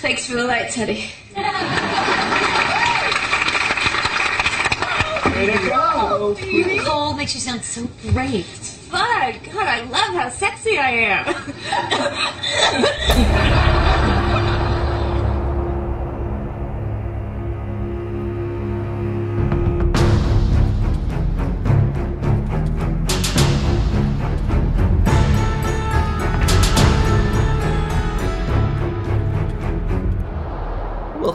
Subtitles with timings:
[0.00, 1.10] Thanks for the light, Teddy.
[5.34, 6.34] Way to go!
[6.40, 8.46] Nicole oh, makes you sound so great.
[8.46, 9.34] Fun!
[9.52, 10.90] God, I love how sexy I
[13.56, 13.66] am.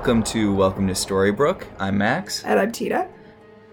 [0.05, 1.65] Welcome to Welcome to Storybrooke.
[1.79, 3.09] I'm Max, And I'm Tina.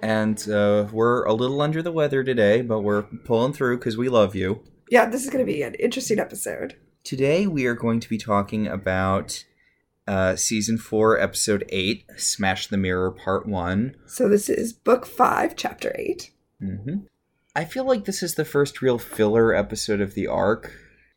[0.00, 4.08] and uh, we're a little under the weather today, but we're pulling through because we
[4.08, 4.64] love you.
[4.88, 6.78] Yeah, this is going to be an interesting episode.
[7.04, 9.44] Today we are going to be talking about
[10.08, 13.94] uh, season four, episode eight, "Smash the Mirror" Part One.
[14.06, 16.30] So this is book five, chapter eight.
[16.62, 17.00] Mm-hmm.
[17.54, 20.72] I feel like this is the first real filler episode of the arc.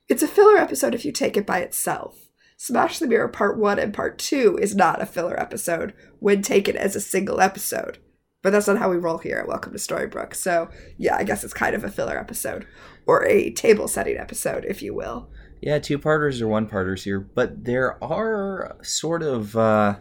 [0.10, 2.25] It's a filler episode if you take it by itself.
[2.58, 6.78] Smash the Mirror Part 1 and Part 2 is not a filler episode when taken
[6.78, 7.98] as a single episode.
[8.42, 10.34] But that's not how we roll here at Welcome to Storybrooke.
[10.34, 12.66] So, yeah, I guess it's kind of a filler episode.
[13.06, 15.30] Or a table setting episode, if you will.
[15.62, 19.96] Yeah, two parters or one parters here, but there are sort of uh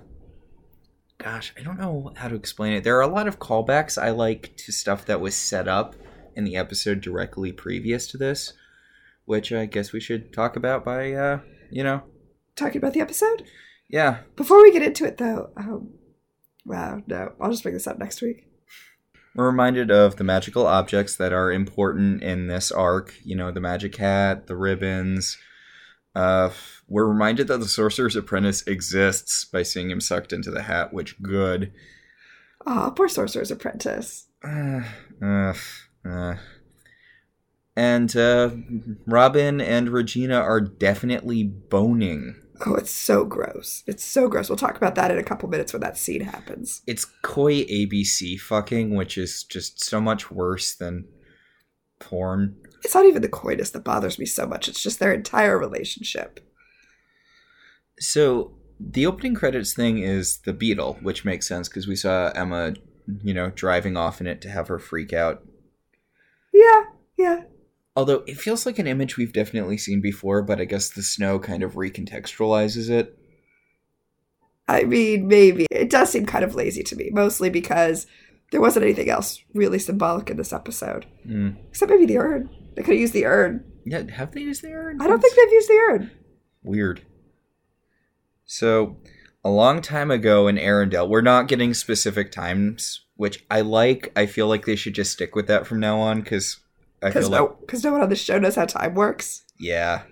[1.18, 2.84] gosh, I don't know how to explain it.
[2.84, 5.96] There are a lot of callbacks I like to stuff that was set up
[6.36, 8.52] in the episode directly previous to this,
[9.24, 12.05] which I guess we should talk about by uh, you know.
[12.56, 13.44] Talking about the episode?
[13.88, 14.19] Yeah.
[14.36, 15.91] Before we get into it, though, um,
[16.64, 18.46] wow, no, I'll just bring this up next week.
[19.34, 23.61] We're reminded of the magical objects that are important in this arc, you know, the
[23.61, 25.36] magic hat, the ribbons.
[26.14, 26.50] Uh,
[26.88, 31.20] we're reminded that the Sorcerer's Apprentice exists by seeing him sucked into the hat, which
[31.20, 31.72] good.
[32.66, 34.27] Aw, poor Sorcerer's Apprentice.
[34.44, 34.83] Uh,
[35.24, 35.55] uh,
[36.06, 36.34] uh.
[37.74, 38.50] And uh,
[39.06, 42.36] Robin and Regina are definitely boning.
[42.66, 43.83] Oh, it's so gross.
[43.86, 44.48] It's so gross.
[44.48, 46.83] We'll talk about that in a couple minutes when that scene happens.
[46.86, 51.06] It's coy ABC fucking, which is just so much worse than
[51.98, 52.56] porn.
[52.84, 54.68] It's not even the coitus that bothers me so much.
[54.68, 56.40] It's just their entire relationship.
[57.98, 62.74] So the opening credits thing is the Beetle, which makes sense because we saw Emma,
[63.23, 65.45] you know, driving off in it to have her freak out.
[66.52, 66.84] Yeah,
[67.17, 67.42] yeah.
[67.96, 71.38] Although it feels like an image we've definitely seen before, but I guess the snow
[71.38, 73.16] kind of recontextualizes it.
[74.66, 75.66] I mean, maybe.
[75.70, 78.06] It does seem kind of lazy to me, mostly because
[78.50, 81.06] there wasn't anything else really symbolic in this episode.
[81.27, 81.56] Mm.
[81.68, 82.50] Except maybe the urn.
[82.74, 83.64] They could have used the urn.
[83.84, 85.00] Yeah, have they used the urn?
[85.00, 86.11] I don't think they've used the urn.
[86.62, 87.02] Weird.
[88.46, 88.96] So,
[89.44, 94.11] a long time ago in Arendelle, we're not getting specific times, which I like.
[94.16, 96.61] I feel like they should just stick with that from now on because
[97.05, 99.42] Because no, like, 'cause no one on the show knows how time works.
[99.59, 100.03] yeah.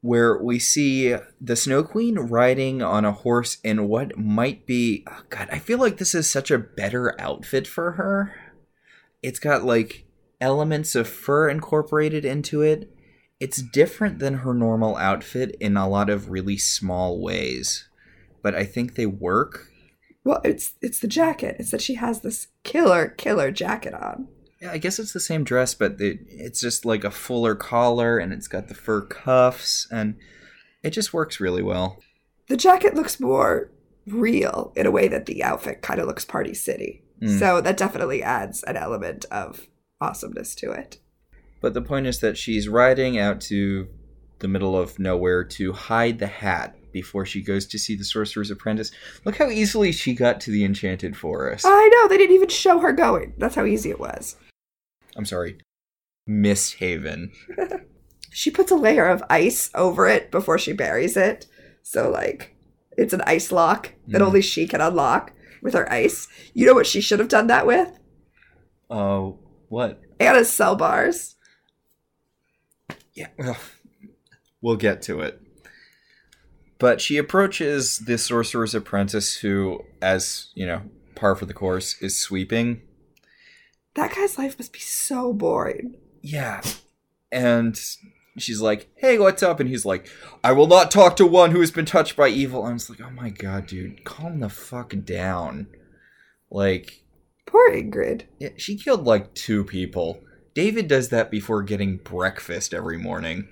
[0.00, 5.04] Where we see the Snow Queen riding on a horse in what might be.
[5.08, 8.34] Oh God, I feel like this is such a better outfit for her.
[9.22, 10.04] It's got like
[10.40, 12.92] elements of fur incorporated into it.
[13.38, 17.88] It's different than her normal outfit in a lot of really small ways,
[18.42, 19.68] but I think they work.
[20.24, 21.56] Well, it's it's the jacket.
[21.60, 24.26] It's that she has this killer, killer jacket on.
[24.62, 28.18] Yeah, I guess it's the same dress, but it, it's just like a fuller collar
[28.18, 30.14] and it's got the fur cuffs and
[30.84, 31.98] it just works really well.
[32.46, 33.72] The jacket looks more
[34.06, 37.02] real in a way that the outfit kind of looks Party City.
[37.20, 37.40] Mm.
[37.40, 39.66] So that definitely adds an element of
[40.00, 40.98] awesomeness to it.
[41.60, 43.88] But the point is that she's riding out to
[44.38, 48.50] the middle of nowhere to hide the hat before she goes to see the sorcerer's
[48.50, 48.92] apprentice.
[49.24, 51.64] Look how easily she got to the enchanted forest.
[51.66, 53.34] I know, they didn't even show her going.
[53.38, 54.36] That's how easy it was.
[55.16, 55.58] I'm sorry.
[56.28, 57.30] Misthaven.
[58.34, 61.46] She puts a layer of ice over it before she buries it.
[61.82, 62.56] So, like,
[62.96, 64.26] it's an ice lock that Mm.
[64.26, 66.28] only she can unlock with her ice.
[66.54, 67.90] You know what she should have done that with?
[68.88, 70.00] Oh, what?
[70.18, 71.36] Anna's cell bars.
[73.12, 73.58] Yeah, well,
[74.62, 75.38] we'll get to it.
[76.78, 80.80] But she approaches the sorcerer's apprentice, who, as you know,
[81.14, 82.80] par for the course, is sweeping.
[83.94, 85.96] That guy's life must be so boring.
[86.22, 86.62] Yeah.
[87.30, 87.78] And
[88.38, 89.60] she's like, hey, what's up?
[89.60, 90.08] And he's like,
[90.42, 92.66] I will not talk to one who has been touched by evil.
[92.66, 95.66] And it's like, oh my god, dude, calm the fuck down.
[96.50, 97.02] Like,
[97.46, 98.22] Poor Ingrid.
[98.38, 100.20] yeah, she killed like two people.
[100.54, 103.48] David does that before getting breakfast every morning.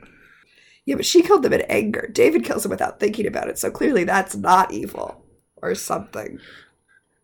[0.86, 2.08] Yeah, but she killed them in anger.
[2.12, 5.24] David kills them without thinking about it, so clearly that's not evil.
[5.62, 6.38] Or something.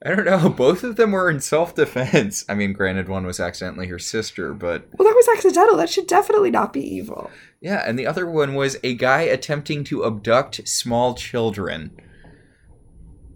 [0.06, 0.49] I don't know.
[0.56, 2.44] Both of them were in self defense.
[2.49, 5.76] I mean, granted, one was accidentally her sister, but Well, that was accidental.
[5.76, 7.31] That should definitely not be evil.
[7.61, 7.82] yeah.
[7.85, 11.91] And the other one was a guy attempting to abduct small children.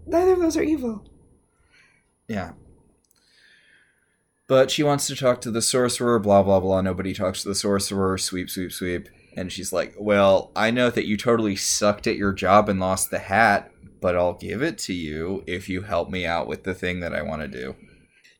[0.07, 1.03] Neither of those are evil.
[2.27, 2.53] Yeah.
[4.47, 6.81] But she wants to talk to the sorcerer, blah, blah, blah.
[6.81, 9.09] Nobody talks to the sorcerer, sweep, sweep, sweep.
[9.35, 13.11] And she's like, Well, I know that you totally sucked at your job and lost
[13.11, 13.71] the hat,
[14.01, 17.15] but I'll give it to you if you help me out with the thing that
[17.15, 17.75] I want to do.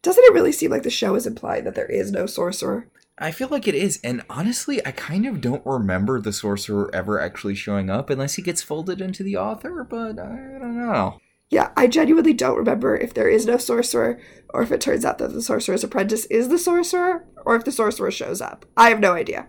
[0.02, 2.90] Doesn't it really seem like the show is implying that there is no sorcerer?
[3.18, 7.20] I feel like it is, and honestly, I kind of don't remember the sorcerer ever
[7.22, 11.20] actually showing up unless he gets folded into the author, but I don't know.
[11.52, 14.20] Yeah, I genuinely don't remember if there is no sorcerer,
[14.50, 17.72] or if it turns out that the sorcerer's apprentice is the sorcerer, or if the
[17.72, 18.66] sorcerer shows up.
[18.76, 19.48] I have no idea.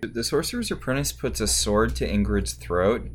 [0.00, 3.10] The sorcerer's apprentice puts a sword to Ingrid's throat,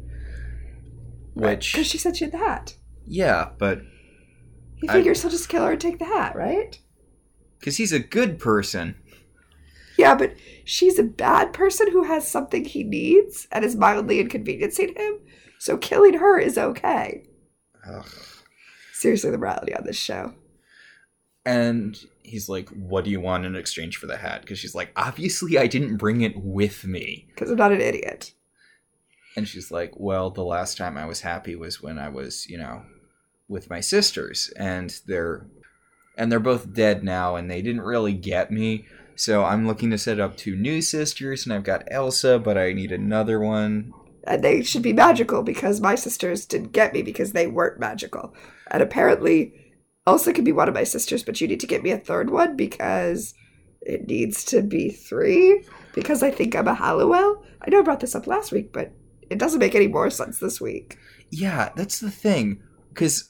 [1.34, 1.74] which.
[1.74, 2.78] Because she said she had the hat.
[3.06, 3.82] Yeah, but.
[4.76, 6.78] He I- figures he'll just kill her and take the hat, right?
[7.60, 8.96] Because he's a good person.
[9.98, 10.36] Yeah, but
[10.66, 15.20] she's a bad person who has something he needs and is mildly inconveniencing him,
[15.60, 17.24] so killing her is okay.
[17.88, 18.06] Ugh.
[18.94, 20.34] Seriously, the morality on this show.
[21.46, 24.42] And he's like, What do you want in exchange for the hat?
[24.42, 27.28] Because she's like, Obviously, I didn't bring it with me.
[27.30, 28.34] Because I'm not an idiot.
[29.36, 32.58] And she's like, Well, the last time I was happy was when I was, you
[32.58, 32.84] know,
[33.48, 34.52] with my sisters.
[34.58, 35.48] And they're.
[36.16, 38.86] And they're both dead now, and they didn't really get me.
[39.16, 42.74] So I'm looking to set up two new sisters, and I've got Elsa, but I
[42.74, 43.94] need another one.
[44.26, 48.34] And they should be magical because my sisters didn't get me because they weren't magical.
[48.72, 49.54] And apparently,
[50.08, 52.30] Elsa could be one of my sisters, but you need to get me a third
[52.30, 53.34] one because
[53.82, 55.64] it needs to be three.
[55.94, 57.44] Because I think I'm a Halliwell.
[57.62, 58.92] I know I brought this up last week, but
[59.34, 60.98] it doesn't make any more sense this week.
[61.30, 62.62] Yeah, that's the thing.
[62.90, 63.30] Because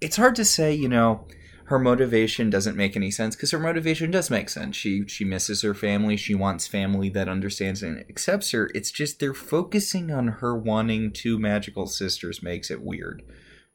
[0.00, 1.26] it's hard to say, you know,
[1.66, 4.76] her motivation doesn't make any sense because her motivation does make sense.
[4.76, 6.16] She she misses her family.
[6.16, 8.70] She wants family that understands and accepts her.
[8.74, 13.22] It's just they're focusing on her wanting two magical sisters makes it weird.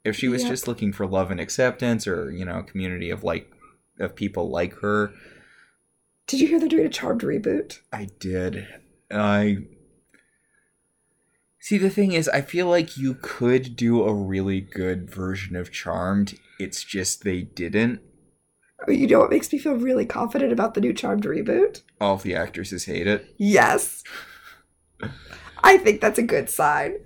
[0.04, 0.52] If she was Yep.
[0.52, 3.52] just looking for love and acceptance or, you know, a community of like
[4.00, 5.12] of people like her,
[6.28, 7.80] Did you hear they're doing a Charmed reboot?
[7.92, 8.68] I did.
[9.12, 9.58] I
[11.68, 15.70] See, the thing is, I feel like you could do a really good version of
[15.70, 16.40] Charmed.
[16.62, 18.00] It's just they didn't.
[18.88, 21.82] You know what makes me feel really confident about the new Charmed reboot?
[22.00, 23.36] All of the actresses hate it.
[23.36, 24.02] Yes.
[25.62, 27.00] I think that's a good sign.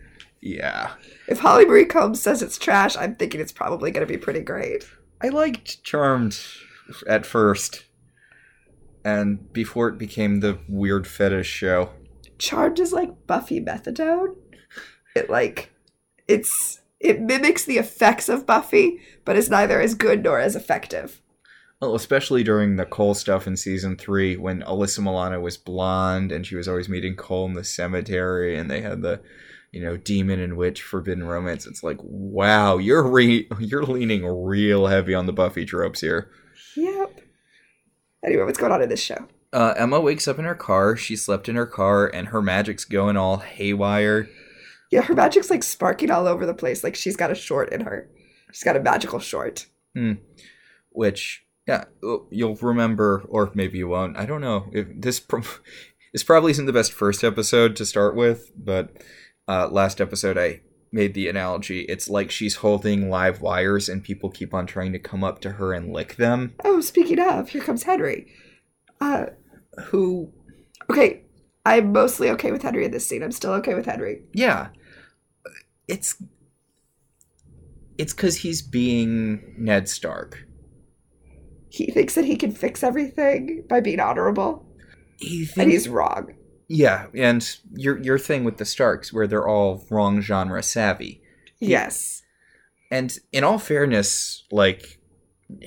[0.43, 0.91] Yeah.
[1.27, 4.41] If Holly Marie Combs says it's trash, I'm thinking it's probably going to be pretty
[4.41, 4.87] great.
[5.23, 6.39] I liked Charmed
[7.07, 7.85] at first.
[9.03, 11.89] And before it became the weird fetish show.
[12.37, 14.35] Charmed is like Buffy methadone.
[15.15, 15.71] It like
[16.27, 21.21] it's it mimics the effects of Buffy, but is neither as good nor as effective.
[21.81, 26.45] Well, especially during the Cole stuff in season three, when Alyssa Milano was blonde and
[26.45, 29.19] she was always meeting Cole in the cemetery, and they had the,
[29.71, 31.65] you know, demon and witch forbidden romance.
[31.65, 36.29] It's like, wow, you're re- you're leaning real heavy on the Buffy tropes here.
[36.75, 37.21] Yep.
[38.23, 39.27] Anyway, what's going on in this show?
[39.51, 40.95] Uh, Emma wakes up in her car.
[40.95, 44.29] She slept in her car, and her magic's going all haywire.
[44.91, 46.83] Yeah, her magic's like sparking all over the place.
[46.83, 48.09] Like she's got a short in her.
[48.51, 49.65] She's got a magical short.
[50.91, 51.85] which yeah
[52.31, 55.41] you'll remember or maybe you won't i don't know if this pro-
[56.13, 58.89] this probably isn't the best first episode to start with but
[59.47, 60.59] uh, last episode i
[60.91, 64.99] made the analogy it's like she's holding live wires and people keep on trying to
[64.99, 68.27] come up to her and lick them Oh, speaking of, here comes Henry.
[68.99, 69.27] Uh,
[69.85, 70.31] who
[70.89, 71.21] okay,
[71.65, 73.23] I'm mostly okay with Henry in this scene.
[73.23, 74.23] I'm still okay with Henry.
[74.33, 74.69] yeah
[75.91, 76.15] it's
[77.97, 80.45] it's because he's being ned stark
[81.69, 84.65] He thinks that he can fix everything by being honorable,
[85.17, 86.33] he and he's wrong.
[86.67, 91.21] yeah and your your thing with the starks where they're all wrong genre savvy
[91.63, 92.23] Yes.
[92.89, 94.99] And in all fairness, like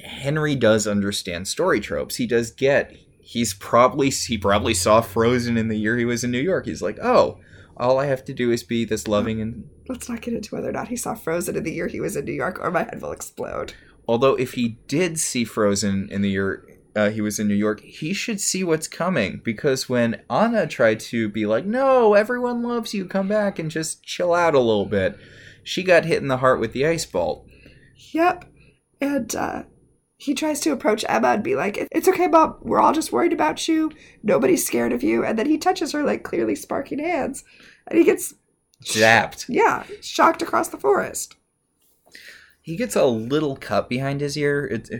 [0.02, 2.16] Henry does understand story tropes.
[2.16, 6.32] He does get he's probably he probably saw Frozen in the year he was in
[6.32, 6.66] New York.
[6.66, 7.38] He's like, "Oh,
[7.76, 10.68] all I have to do is be this loving and Let's not get into whether
[10.68, 12.84] or not he saw Frozen in the year he was in New York, or my
[12.84, 13.74] head will explode.
[14.08, 17.80] although if he did see Frozen in the year uh, he was in New York,
[17.80, 22.94] he should see what's coming because when Anna tried to be like, "No, everyone loves
[22.94, 23.04] you.
[23.06, 25.18] Come back and just chill out a little bit."
[25.64, 27.48] She got hit in the heart with the ice bolt.
[28.12, 28.44] Yep.
[29.00, 29.62] And uh,
[30.16, 32.56] he tries to approach Emma and be like, It's okay, Mom.
[32.60, 33.90] We're all just worried about you.
[34.22, 35.24] Nobody's scared of you.
[35.24, 37.44] And then he touches her, like, clearly sparking hands.
[37.88, 38.34] And he gets,
[38.84, 39.46] Zapped.
[39.48, 41.36] yeah, shocked across the forest.
[42.62, 44.64] he gets a little cut behind his ear.
[44.66, 44.90] It's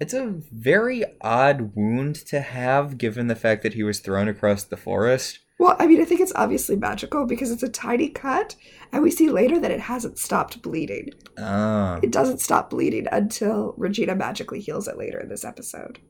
[0.00, 4.64] it's a very odd wound to have, given the fact that he was thrown across
[4.64, 5.38] the forest.
[5.56, 8.56] Well, I mean, I think it's obviously magical because it's a tiny cut,
[8.92, 11.10] and we see later that it hasn't stopped bleeding.
[11.38, 16.00] Ah, It doesn't stop bleeding until Regina magically heals it later in this episode.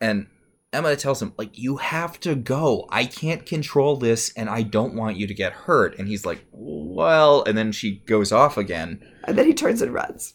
[0.00, 0.26] and
[0.72, 2.86] Emma tells him like, "You have to go.
[2.90, 6.44] I can't control this, and I don't want you to get hurt." And he's like,
[6.52, 9.00] "Well," and then she goes off again.
[9.24, 10.34] And then he turns and runs.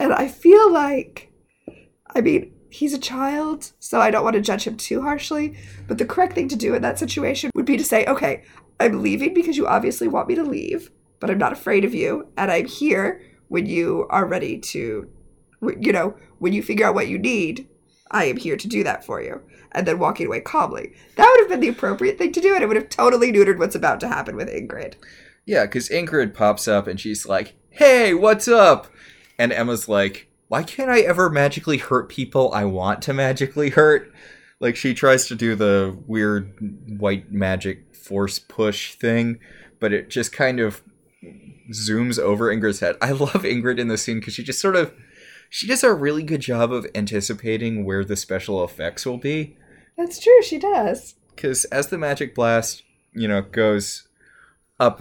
[0.00, 1.32] And I feel like,
[2.14, 5.56] I mean, he's a child, so I don't want to judge him too harshly.
[5.86, 8.44] But the correct thing to do in that situation would be to say, okay,
[8.80, 12.28] I'm leaving because you obviously want me to leave, but I'm not afraid of you.
[12.36, 15.08] And I'm here when you are ready to,
[15.80, 17.68] you know, when you figure out what you need,
[18.10, 19.40] I am here to do that for you.
[19.72, 20.94] And then walking away calmly.
[21.16, 23.58] That would have been the appropriate thing to do, and it would have totally neutered
[23.58, 24.94] what's about to happen with Ingrid.
[25.44, 28.86] Yeah, because Ingrid pops up and she's like, "Hey, what's up?"
[29.38, 34.12] And Emma's like, "Why can't I ever magically hurt people I want to magically hurt?"
[34.60, 39.38] Like she tries to do the weird white magic force push thing,
[39.80, 40.82] but it just kind of
[41.72, 42.96] zooms over Ingrid's head.
[43.00, 44.92] I love Ingrid in this scene because she just sort of
[45.50, 49.56] she does a really good job of anticipating where the special effects will be
[49.96, 51.14] That's true, she does.
[51.34, 54.08] because as the magic blast, you know, goes
[54.80, 55.00] up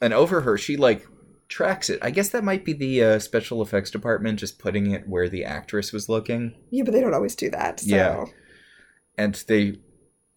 [0.00, 1.06] and over her, she like
[1.48, 1.98] tracks it.
[2.02, 5.44] I guess that might be the uh, special effects department just putting it where the
[5.44, 7.80] actress was looking, Yeah, but they don't always do that.
[7.80, 7.94] So.
[7.94, 8.24] Yeah.
[9.18, 9.78] and they,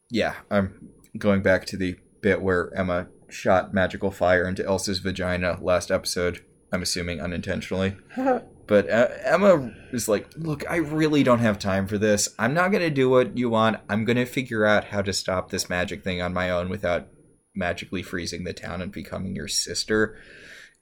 [0.10, 5.58] yeah, I'm going back to the bit where Emma shot magical fire into Elsa's vagina
[5.62, 6.44] last episode.
[6.72, 7.96] I'm assuming unintentionally.
[8.67, 12.34] But uh, Emma is like, Look, I really don't have time for this.
[12.39, 13.77] I'm not going to do what you want.
[13.89, 17.07] I'm going to figure out how to stop this magic thing on my own without
[17.55, 20.17] magically freezing the town and becoming your sister.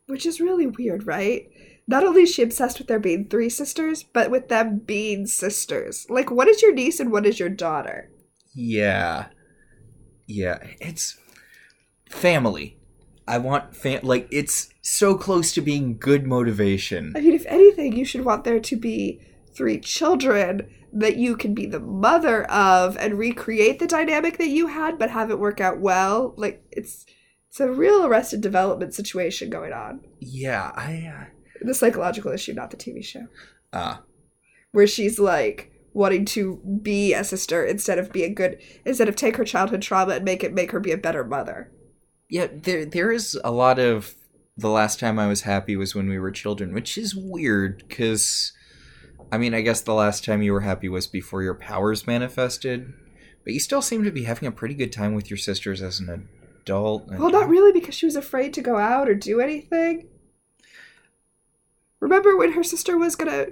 [0.07, 1.47] Which is really weird, right?
[1.87, 6.05] Not only is she obsessed with there being three sisters, but with them being sisters.
[6.09, 8.09] Like, what is your niece and what is your daughter?
[8.55, 9.27] Yeah.
[10.27, 10.59] Yeah.
[10.79, 11.17] It's
[12.09, 12.77] family.
[13.27, 17.13] I want fan like it's so close to being good motivation.
[17.15, 19.21] I mean, if anything, you should want there to be
[19.53, 24.67] three children that you can be the mother of and recreate the dynamic that you
[24.67, 26.33] had, but have it work out well.
[26.37, 27.05] Like, it's
[27.49, 30.01] it's a real arrested development situation going on.
[30.19, 31.27] Yeah, I
[31.61, 33.27] The psychological issue, not the TV show.
[33.71, 33.97] uh, uh
[34.73, 39.15] where she's like wanting to be a sister instead of be a good instead of
[39.15, 41.71] take her childhood trauma and make it make her be a better mother.
[42.33, 44.15] Yeah, there there is a lot of
[44.57, 48.51] the last time I was happy was when we were children, which is weird cuz
[49.31, 52.91] I mean, I guess the last time you were happy was before your powers manifested,
[53.43, 55.99] but you still seem to be having a pretty good time with your sisters as
[55.99, 56.27] an
[56.61, 57.07] adult.
[57.07, 60.07] Well, not really because she was afraid to go out or do anything.
[61.99, 63.47] Remember when her sister was gonna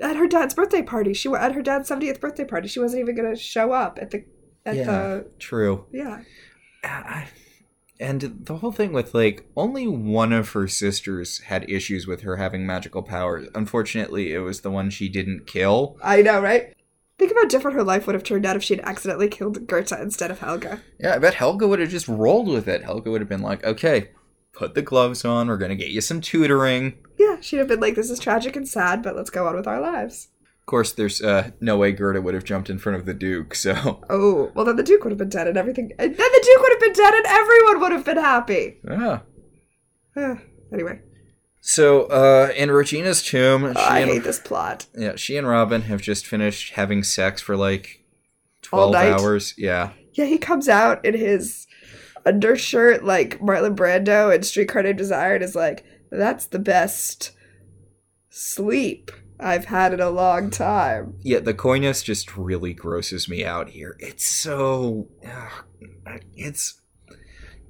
[0.00, 1.14] at her dad's birthday party?
[1.14, 2.68] She at her dad's seventieth birthday party.
[2.68, 4.24] She wasn't even gonna show up at the
[4.66, 5.86] at Yeah, the true.
[5.90, 6.20] yeah.
[6.84, 7.28] I-
[8.00, 12.36] and the whole thing with like only one of her sisters had issues with her
[12.36, 13.48] having magical powers.
[13.54, 15.96] Unfortunately, it was the one she didn't kill.
[16.02, 16.74] I know, right?
[17.18, 20.02] Think of how different her life would have turned out if she'd accidentally killed Gerda
[20.02, 20.82] instead of Helga.
[20.98, 22.82] Yeah, I bet Helga would have just rolled with it.
[22.82, 24.10] Helga would have been like, "Okay,
[24.52, 25.46] put the gloves on.
[25.46, 28.66] We're gonna get you some tutoring." Yeah, she'd have been like, "This is tragic and
[28.68, 30.28] sad, but let's go on with our lives."
[30.64, 33.54] Of course, there's uh, no way Gerda would have jumped in front of the Duke.
[33.54, 35.92] So, Oh, well, then the Duke would have been dead and everything.
[35.98, 38.78] And then the Duke would have been dead and everyone would have been happy.
[38.90, 39.22] ah.
[40.16, 40.36] Eh,
[40.72, 41.00] anyway,
[41.60, 44.86] So, uh, in Regina's tomb, she I and, hate this plot.
[44.96, 48.02] yeah, she and Robin have just finished having sex for like
[48.62, 49.52] twelve hours.
[49.58, 49.90] Yeah.
[50.14, 51.66] Yeah, he comes out in his
[52.24, 57.32] undershirt like Marlon Brando in Streetcar Named Desire and is like, that's the best
[58.30, 59.10] sleep
[59.44, 61.16] I've had it a long time.
[61.20, 63.94] Yeah, the coyness just really grosses me out here.
[64.00, 66.80] It's so ugh, it's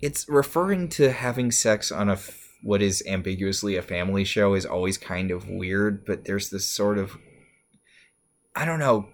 [0.00, 4.64] it's referring to having sex on a f- what is ambiguously a family show is
[4.64, 7.19] always kind of weird, but there's this sort of
[8.54, 9.09] I don't know.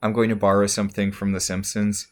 [0.00, 2.06] I'm going to borrow something from The Simpsons.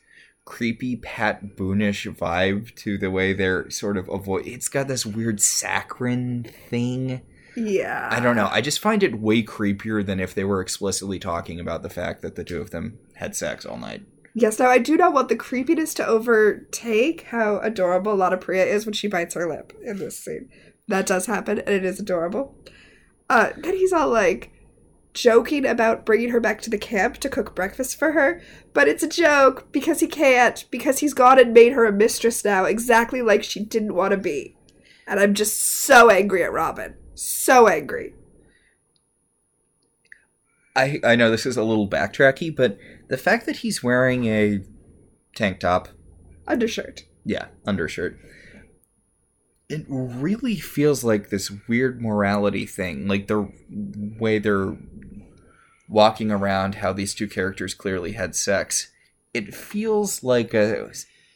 [0.44, 4.44] Creepy Pat Boonish vibe to the way they're sort of avoid.
[4.48, 7.22] It's got this weird saccharine thing.
[7.56, 8.08] Yeah.
[8.10, 8.48] I don't know.
[8.50, 12.22] I just find it way creepier than if they were explicitly talking about the fact
[12.22, 14.02] that the two of them had sex all night.
[14.34, 18.84] Yes, now I do not want the creepiness to overtake how adorable Lana Parrilla is
[18.84, 20.50] when she bites her lip in this scene.
[20.88, 22.54] That does happen, and it is adorable.
[23.30, 24.52] Uh, then he's all like
[25.14, 28.42] joking about bringing her back to the camp to cook breakfast for her,
[28.74, 32.44] but it's a joke because he can't, because he's gone and made her a mistress
[32.44, 34.54] now, exactly like she didn't want to be.
[35.06, 36.94] And I'm just so angry at Robin.
[37.16, 38.14] So angry.
[40.74, 44.60] I I know this is a little backtracky, but the fact that he's wearing a
[45.34, 45.88] tank top,
[46.46, 47.04] Undershirt.
[47.24, 48.18] yeah, undershirt,
[49.68, 53.08] it really feels like this weird morality thing.
[53.08, 53.50] Like the
[54.20, 54.76] way they're
[55.88, 58.90] walking around, how these two characters clearly had sex.
[59.32, 60.90] It feels like a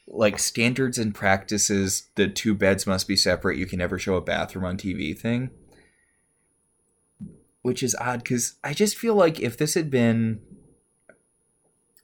[0.06, 2.08] like standards and practices.
[2.16, 3.56] The two beds must be separate.
[3.58, 5.50] You can never show a bathroom on TV thing.
[7.62, 10.40] Which is odd because I just feel like if this had been,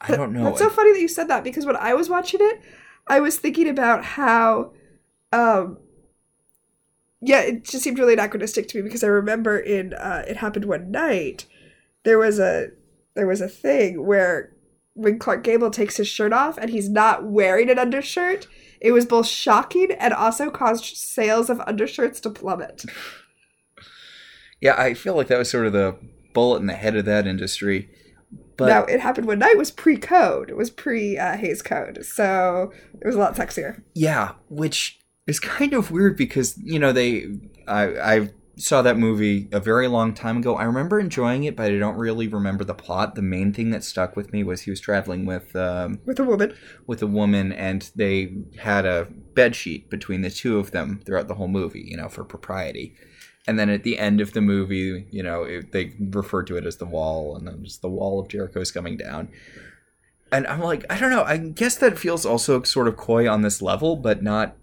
[0.00, 0.44] I don't know.
[0.44, 2.60] That's so funny that you said that because when I was watching it,
[3.06, 4.72] I was thinking about how,
[5.32, 5.78] um,
[7.22, 10.66] yeah, it just seemed really anachronistic to me because I remember in uh, it happened
[10.66, 11.46] one night,
[12.04, 12.68] there was a
[13.14, 14.52] there was a thing where
[14.92, 18.46] when Clark Gable takes his shirt off and he's not wearing an undershirt,
[18.80, 22.84] it was both shocking and also caused sales of undershirts to plummet.
[24.60, 25.96] Yeah, I feel like that was sort of the
[26.32, 27.90] bullet in the head of that industry.
[28.56, 30.48] But now, it happened when night was pre code.
[30.50, 33.82] It was pre uh, Hays Code, so it was a lot sexier.
[33.94, 37.26] yeah, which is kind of weird because you know they,
[37.68, 37.84] I
[38.14, 40.56] I saw that movie a very long time ago.
[40.56, 43.14] I remember enjoying it, but I don't really remember the plot.
[43.14, 46.24] The main thing that stuck with me was he was traveling with um, With a
[46.24, 46.54] woman.
[46.86, 51.28] with a woman, and they had a bed sheet between the two of them throughout
[51.28, 52.94] the whole movie, you know, for propriety.
[53.46, 56.66] And then at the end of the movie, you know, it, they refer to it
[56.66, 59.28] as the wall, and then just the wall of Jericho is coming down.
[60.32, 61.22] And I'm like, I don't know.
[61.22, 64.56] I guess that feels also sort of coy on this level, but not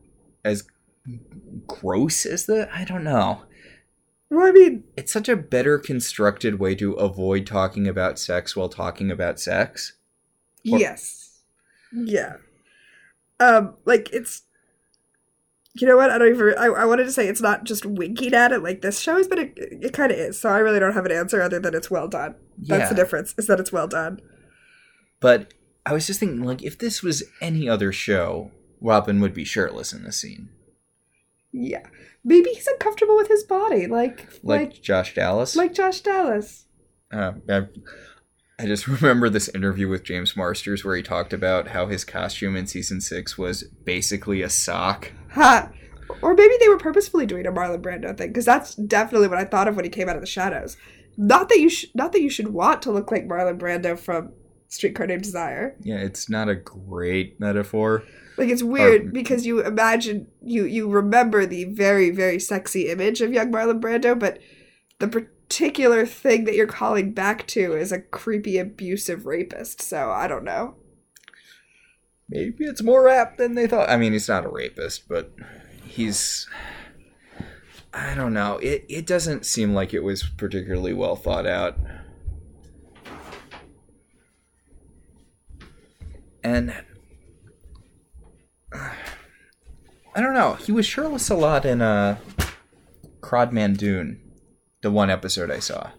[0.44, 0.68] as
[1.66, 2.68] gross as the.
[2.74, 3.44] I don't know.
[4.30, 8.68] Well, I mean, It's such a better constructed way to avoid talking about sex while
[8.68, 9.94] talking about sex.
[10.70, 11.42] Or- yes.
[11.94, 12.38] Yeah.
[13.40, 14.44] Um, like it's
[15.76, 16.10] you know what?
[16.12, 18.82] I don't even I, I wanted to say it's not just winking at it like
[18.82, 20.40] this show is, but it it kind of is.
[20.40, 22.36] So I really don't have an answer other than it's well done.
[22.58, 24.20] That's the difference, is that it's well done.
[25.20, 25.54] But
[25.86, 28.52] I was just thinking, like, if this was any other show,
[28.82, 30.50] Robin would be shirtless in the scene,
[31.52, 31.86] Yeah.
[32.26, 35.56] Maybe he's uncomfortable with his body, like like, like Josh Dallas.
[35.56, 36.66] like Josh Dallas.
[37.12, 37.68] uh, I,
[38.60, 42.56] I just remember this interview with James Marsters where he talked about how his costume
[42.56, 45.12] in season six was basically a sock.
[45.34, 45.70] Ha!
[46.22, 49.46] Or maybe they were purposefully doing a Marlon Brando thing, because that's definitely what I
[49.46, 50.78] thought of when he came out of the shadows.
[51.18, 54.32] Not that you sh- not that you should want to look like Marlon Brando from
[54.68, 55.76] Streetcar Named Desire.
[55.82, 58.04] Yeah, it's not a great metaphor.
[58.38, 63.22] Like it's weird Or- because you imagine you you remember the very very sexy image
[63.22, 64.40] of young Marlon Brando, but
[65.00, 69.82] the particular thing that you're calling back to is a creepy abusive rapist.
[69.82, 70.76] So I don't know.
[72.30, 73.90] Maybe it's more apt than they thought.
[73.90, 75.34] I mean, he's not a rapist, but
[75.86, 76.48] he's.
[77.94, 78.58] I don't know.
[78.58, 81.78] It it doesn't seem like it was particularly well thought out.
[86.44, 86.74] And
[88.74, 90.54] I don't know.
[90.54, 92.18] He was shirtless a lot in uh
[93.22, 94.20] Crodman Dune,
[94.82, 95.92] the one episode I saw,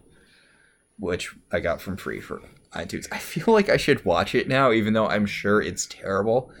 [0.99, 2.41] which I got from free for
[2.75, 3.07] iTunes.
[3.11, 6.51] I feel like I should watch it now, even though I'm sure it's terrible.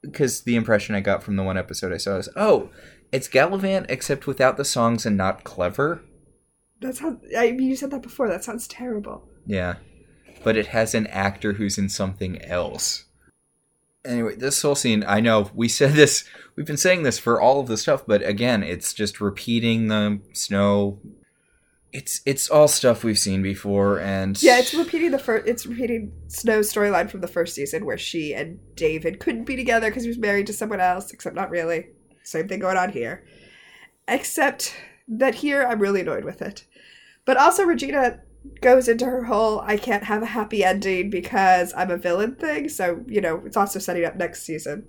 [0.00, 2.70] Because the impression I got from the one episode I saw is, oh,
[3.12, 6.02] it's Galavant except without the songs and not clever.
[6.80, 7.24] That sounds.
[7.36, 8.28] I mean, you said that before.
[8.28, 9.28] That sounds terrible.
[9.46, 9.76] Yeah.
[10.42, 13.04] But it has an actor who's in something else.
[14.04, 16.24] Anyway, this whole scene, I know we said this,
[16.56, 20.20] we've been saying this for all of the stuff, but again, it's just repeating the
[20.32, 20.98] snow.
[21.92, 25.46] It's it's all stuff we've seen before, and Yeah, it's repeating the first.
[25.46, 29.90] It's repeating Snow's storyline from the first season, where she and David couldn't be together
[29.90, 31.12] because he was married to someone else.
[31.12, 31.88] Except not really.
[32.22, 33.24] Same thing going on here.
[34.08, 34.74] Except
[35.06, 36.64] that here, I'm really annoyed with it.
[37.24, 38.20] But also, Regina
[38.60, 42.70] goes into her whole "I can't have a happy ending because I'm a villain" thing.
[42.70, 44.86] So you know, it's also setting up next season.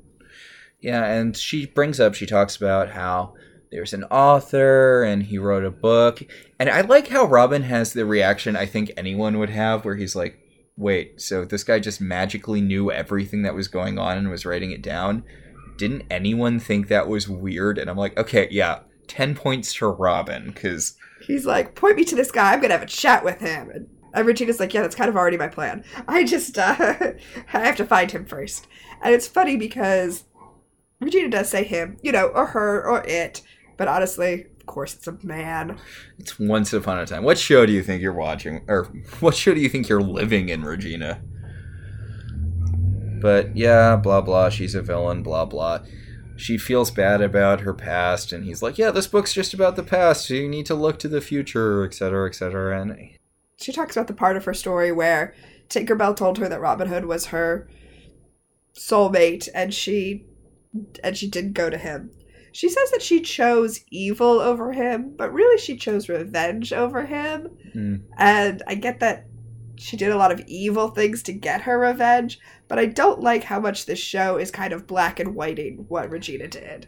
[0.83, 3.35] Yeah, and she brings up, she talks about how
[3.73, 6.21] there's an author and he wrote a book.
[6.59, 10.15] And I like how Robin has the reaction I think anyone would have where he's
[10.15, 10.37] like,
[10.77, 14.71] wait, so this guy just magically knew everything that was going on and was writing
[14.71, 15.23] it down?
[15.75, 17.79] Didn't anyone think that was weird?
[17.79, 22.15] And I'm like, okay, yeah, 10 points to Robin, because He's like, point me to
[22.15, 22.53] this guy.
[22.53, 23.71] I'm gonna have a chat with him.
[23.71, 25.83] And, and Regina's like, yeah, that's kind of already my plan.
[26.07, 26.75] I just, uh,
[27.53, 28.67] I have to find him first.
[29.01, 30.25] And it's funny because
[30.99, 33.41] Regina does say him, you know, or her, or it.
[33.77, 35.77] But honestly, of course, it's a man.
[36.19, 37.23] it's once upon a time.
[37.23, 38.61] What show do you think you're watching?
[38.67, 38.85] Or
[39.19, 41.21] what show do you think you're living in, Regina?
[43.21, 45.79] But yeah, blah blah, she's a villain, blah blah.
[46.35, 49.83] she feels bad about her past, and he's like, "Yeah, this book's just about the
[49.83, 50.27] past.
[50.27, 53.09] So you need to look to the future, etc., etc." And
[53.57, 55.33] She talks about the part of her story where
[55.69, 57.67] Tinkerbell told her that Robin Hood was her
[58.75, 60.25] soulmate, and she
[61.03, 62.11] and she didn't go to him.
[62.53, 67.49] She says that she chose evil over him, but really she chose revenge over him.
[67.73, 67.95] Hmm.
[68.17, 69.25] And I get that
[69.75, 73.43] she did a lot of evil things to get her revenge, but I don't like
[73.43, 76.87] how much this show is kind of black and whiting what Regina did.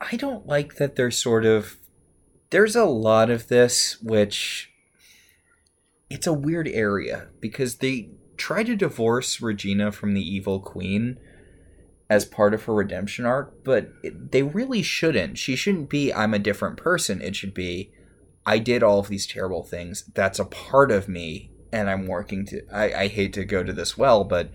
[0.00, 1.76] I don't like that there's sort of
[2.50, 4.72] there's a lot of this which
[6.08, 11.18] it's a weird area because they try to divorce Regina from the evil queen
[12.10, 15.36] as part of her redemption arc, but it, they really shouldn't.
[15.38, 17.20] She shouldn't be I'm a different person.
[17.20, 17.92] It should be
[18.46, 20.04] I did all of these terrible things.
[20.14, 23.72] That's a part of me and I'm working to I, I hate to go to
[23.74, 24.50] this well, but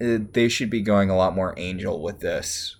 [0.00, 2.76] uh, they should be going a lot more angel with this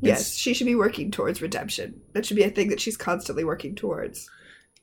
[0.00, 2.00] Yes, It's- she should be working towards redemption.
[2.12, 4.28] That should be a thing that she's constantly working towards.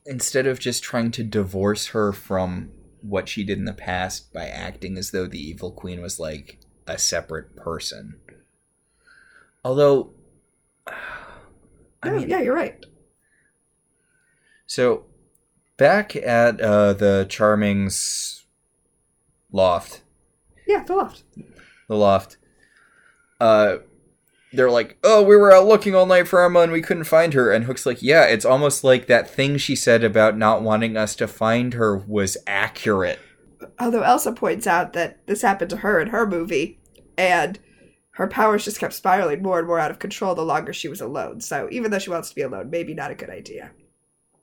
[0.04, 2.70] instead of just trying to divorce her from
[3.02, 6.58] what she did in the past by acting as though the evil queen was like
[6.86, 8.16] a separate person.
[9.64, 10.10] Although,
[10.86, 10.94] I
[12.08, 12.84] No, mean, yeah, you're right.
[14.66, 15.04] so
[15.76, 18.44] back at uh, the Charming's
[19.52, 20.02] loft,
[20.66, 21.22] Yeah, the loft.
[21.88, 22.36] the loft,
[23.40, 23.76] uh,
[24.52, 27.32] they're like, "Oh, we were out looking all night for Emma and we couldn't find
[27.34, 30.96] her." And Hook's like, "Yeah, it's almost like that thing she said about not wanting
[30.96, 33.18] us to find her was accurate."
[33.78, 36.80] Although Elsa points out that this happened to her in her movie,
[37.16, 37.58] and
[38.12, 41.00] her powers just kept spiraling more and more out of control the longer she was
[41.00, 41.40] alone.
[41.40, 43.72] So even though she wants to be alone, maybe not a good idea.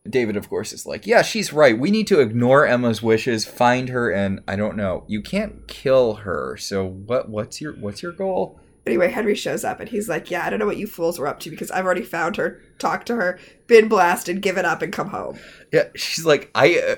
[0.09, 1.77] David, of course, is like, yeah, she's right.
[1.77, 5.03] We need to ignore Emma's wishes, find her, and I don't know.
[5.07, 6.57] You can't kill her.
[6.57, 7.29] So what?
[7.29, 8.59] What's your what's your goal?
[8.87, 11.27] Anyway, Henry shows up and he's like, Yeah, I don't know what you fools were
[11.27, 14.91] up to because I've already found her, talked to her, been blasted, given up, and
[14.91, 15.37] come home.
[15.71, 16.95] Yeah, she's like, I, uh,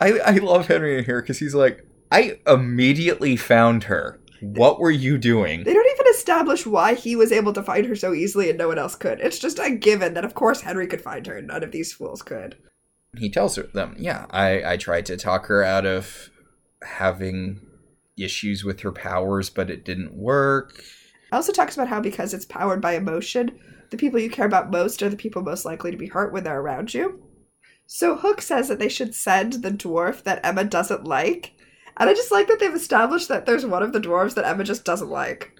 [0.00, 4.20] I, I love Henry in here because he's like, I immediately found her.
[4.40, 5.64] What were you doing?
[5.64, 8.68] They don't even establish why he was able to find her so easily and no
[8.68, 9.20] one else could.
[9.20, 11.92] It's just a given that, of course, Henry could find her and none of these
[11.92, 12.56] fools could.
[13.16, 16.30] He tells her them, yeah, I, I tried to talk her out of
[16.82, 17.66] having
[18.18, 20.82] issues with her powers, but it didn't work.
[21.32, 23.58] Also talks about how because it's powered by emotion,
[23.90, 26.44] the people you care about most are the people most likely to be hurt when
[26.44, 27.22] they're around you.
[27.86, 31.54] So Hook says that they should send the dwarf that Emma doesn't like.
[31.96, 34.64] And I just like that they've established that there's one of the dwarves that Emma
[34.64, 35.52] just doesn't like.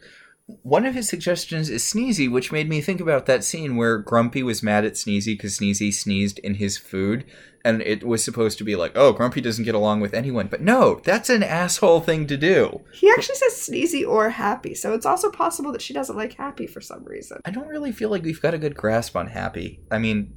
[0.63, 4.45] One of his suggestions is Sneezy, which made me think about that scene where Grumpy
[4.45, 7.25] was mad at Sneezy because Sneezy sneezed in his food,
[7.65, 10.47] and it was supposed to be like, oh, Grumpy doesn't get along with anyone.
[10.47, 12.83] But no, that's an asshole thing to do.
[12.93, 16.69] He actually says sneezy or happy, so it's also possible that she doesn't like happy
[16.69, 17.41] for some reason.
[17.45, 19.81] I don't really feel like we've got a good grasp on Happy.
[19.91, 20.33] I mean,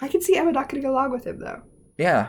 [0.00, 1.62] I can see Emma not getting along with him though.
[1.98, 2.28] yeah.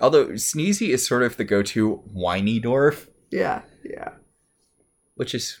[0.00, 4.10] Although Sneezy is sort of the go to whiny dwarf, Yeah, yeah.
[5.14, 5.60] which is.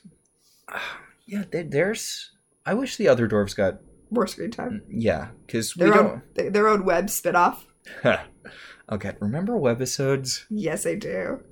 [1.28, 2.30] Yeah, there- there's.
[2.64, 3.80] I wish the other dwarves got.
[4.12, 4.82] More screen time.
[4.88, 6.06] Mm, yeah, because we Their don't.
[6.06, 7.64] own, th- their own web spinoff.
[8.92, 10.44] okay, remember webisodes?
[10.50, 11.42] Yes, I do.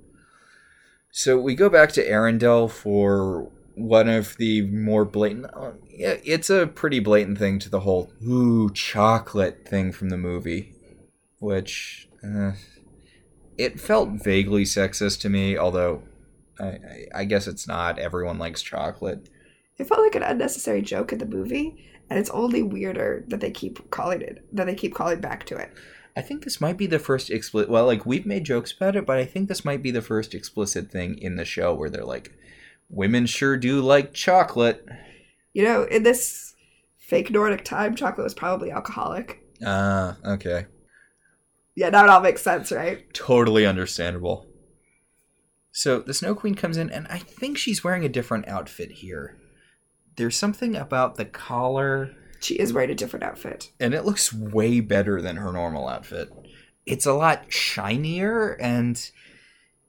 [1.11, 5.47] So we go back to Arendelle for one of the more blatant.
[5.89, 10.75] yeah, It's a pretty blatant thing to the whole ooh chocolate thing from the movie,
[11.39, 12.53] which uh,
[13.59, 15.57] it felt vaguely sexist to me.
[15.57, 16.03] Although
[16.61, 17.99] I, I, I guess it's not.
[17.99, 19.29] Everyone likes chocolate.
[19.77, 23.51] It felt like an unnecessary joke in the movie, and it's only weirder that they
[23.51, 25.73] keep calling it that they keep calling back to it.
[26.17, 27.69] I think this might be the first explicit.
[27.69, 30.33] Well, like we've made jokes about it, but I think this might be the first
[30.33, 32.33] explicit thing in the show where they're like,
[32.95, 34.87] "Women sure do like chocolate."
[35.53, 36.55] You know, in this
[36.99, 39.41] fake Nordic time, chocolate was probably alcoholic.
[39.65, 40.67] Ah, okay.
[41.77, 43.13] Yeah, now it all makes sense, right?
[43.13, 44.47] Totally understandable.
[45.73, 49.37] So the Snow Queen comes in, and I think she's wearing a different outfit here.
[50.17, 53.73] There's something about the collar, She is wearing a different outfit.
[53.81, 56.31] and it looks way better than her normal outfit.
[56.87, 59.11] It's a lot shinier, and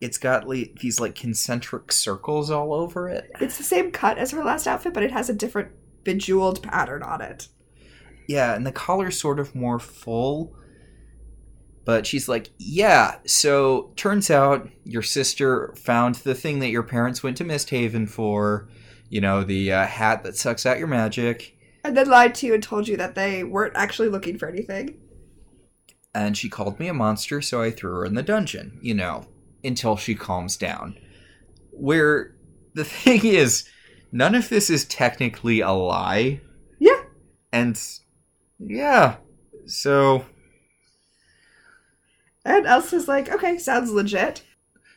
[0.06, 3.32] it's got like, these like concentric circles all over it.
[3.42, 5.72] It's the same cut as her last outfit, but it has a different
[6.04, 7.48] bejeweled pattern on it.
[8.28, 10.56] Yeah, and the collar's sort of more full.
[11.86, 17.22] But she's like, yeah, so turns out your sister found the thing that your parents
[17.22, 18.68] went to Misthaven for.
[19.10, 21.58] You know, the uh, hat that sucks out your magic.
[21.84, 25.00] And then lied to you and told you that they weren't actually looking for anything.
[26.14, 29.28] And she called me a monster, so I threw her in the dungeon, you know,
[29.66, 30.98] until she calms down.
[31.72, 32.36] where
[32.74, 33.68] the thing is,
[34.12, 36.42] none of this is technically a lie.
[36.80, 37.02] Yeah.
[37.52, 37.80] And
[38.60, 39.18] yeah,
[39.66, 40.26] so
[42.44, 44.44] And Elsa's like, okay, sounds legit.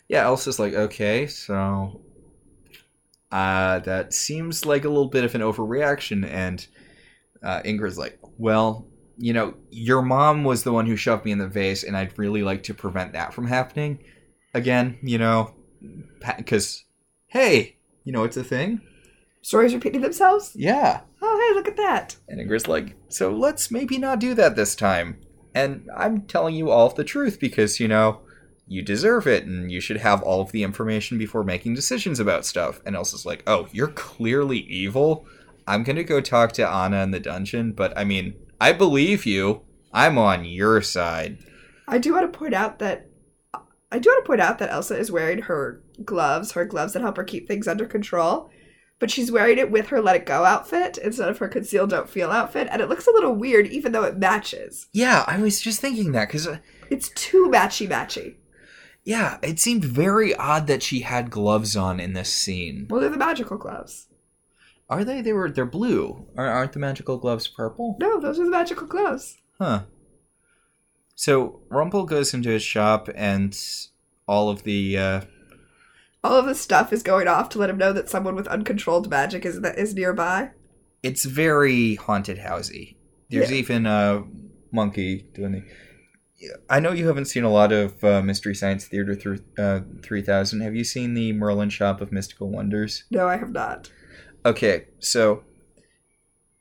[0.09, 2.01] yeah, Elsa's like, okay, so
[3.31, 6.67] uh that seems like a little bit of an overreaction and
[7.43, 8.87] uh Ingrid's like, well,
[9.19, 12.19] you know, your mom was the one who shoved me in the vase and I'd
[12.19, 13.99] really like to prevent that from happening
[14.55, 15.55] again, you know,
[16.47, 16.85] cuz
[17.29, 18.81] hey, you know it's a thing?
[19.43, 20.53] Stories repeating themselves?
[20.55, 21.01] Yeah.
[21.23, 22.17] Oh, hey, look at that.
[22.29, 25.21] And Ingrid's like, so let's maybe not do that this time.
[25.55, 28.21] And I'm telling you all of the truth because, you know,
[28.67, 32.45] you deserve it and you should have all of the information before making decisions about
[32.45, 32.81] stuff.
[32.85, 35.27] And Elsa's like, oh, you're clearly evil.
[35.67, 39.25] I'm going to go talk to Anna in the dungeon, but I mean, I believe
[39.27, 39.63] you.
[39.93, 41.39] I'm on your side.
[41.87, 43.08] I do want to point out that
[43.91, 47.03] I do want to point out that Elsa is wearing her gloves, her gloves that
[47.03, 48.51] help her keep things under control.
[49.01, 52.11] But she's wearing it with her let it go outfit instead of her conceal don't
[52.11, 54.89] feel outfit, and it looks a little weird even though it matches.
[54.93, 56.59] Yeah, I was just thinking that because, uh,
[56.91, 58.35] It's too matchy matchy.
[59.05, 62.89] yeah, it seemed very odd that she had gloves on in this scene.
[62.91, 64.09] Well, they're the magical gloves.
[64.91, 65.21] Are they?
[65.23, 65.49] They were.
[65.51, 66.27] They're blue.
[66.37, 67.97] Aren't the magical gloves purple?
[68.01, 69.37] No, those are the magical gloves.
[69.61, 69.83] Huh.
[71.23, 73.59] So Rumple goes into his shop, and
[74.29, 75.21] all of the uh,
[76.23, 79.11] All of this stuff is going off to let him know that someone with uncontrolled
[79.11, 80.51] magic is is nearby.
[81.03, 82.95] it's very haunted housey.
[83.31, 83.57] There's Yeah.
[83.57, 84.23] even a
[84.71, 85.63] monkey doing the.
[86.71, 90.61] I know you haven't seen a lot of uh, Mystery Science Theater through uh, 3000.
[90.61, 93.03] Have you seen the Merlin Shop of Mystical Wonders?
[93.11, 93.91] No, I have not.
[94.47, 95.43] Okay, so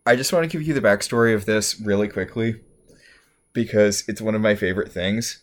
[0.03, 2.59] I just want to give you the backstory of this really quickly
[3.57, 5.41] because it's one of my favorite things.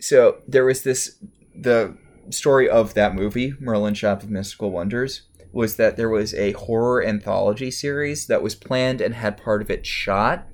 [0.00, 1.22] So there was this
[1.54, 1.96] the
[2.28, 7.06] story of that movie, Merlin Shop of Mystical Wonders, was that there was a horror
[7.06, 10.48] anthology series that was planned and had part of it shot,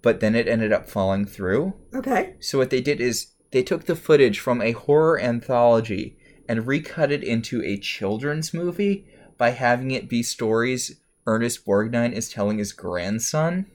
[0.00, 1.74] but then it ended up falling through.
[1.92, 2.36] Okay.
[2.38, 6.16] So what they did is they took the footage from a horror anthology
[6.48, 12.28] and recut it into a children's movie by having it be stories Ernest Borgnine is
[12.28, 13.66] telling his grandson.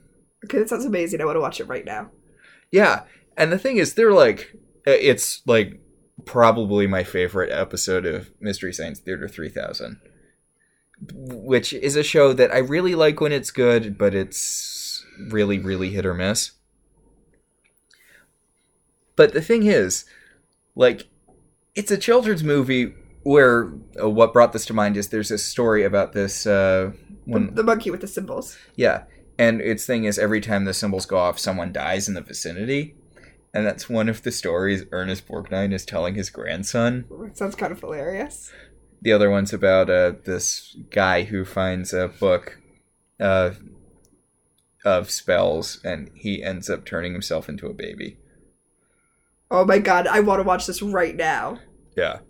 [0.46, 1.20] Okay, that sounds amazing.
[1.20, 2.10] I want to watch it right now.
[2.70, 3.02] Yeah,
[3.36, 4.56] and the thing is, they're like,
[4.86, 5.80] it's like
[6.24, 10.00] probably my favorite episode of Mystery Science Theater 3000,
[11.12, 15.90] which is a show that I really like when it's good, but it's really, really
[15.90, 16.52] hit or miss.
[19.16, 20.04] But the thing is,
[20.74, 21.08] like,
[21.74, 25.82] it's a children's movie where uh, what brought this to mind is there's a story
[25.84, 26.92] about this uh,
[27.24, 28.56] when The monkey with the cymbals.
[28.76, 29.04] yeah,
[29.38, 32.94] and its thing is every time the cymbals go off, someone dies in the vicinity,
[33.52, 37.04] and that's one of the stories Ernest Borgnine is telling his grandson.
[37.26, 38.52] It sounds kind of hilarious.
[39.02, 42.58] The other one's about uh, this guy who finds a book
[43.20, 43.50] uh,
[44.84, 48.18] of spells, and he ends up turning himself into a baby.
[49.50, 51.60] Oh my god, I want to watch this right now.
[51.96, 52.20] Yeah,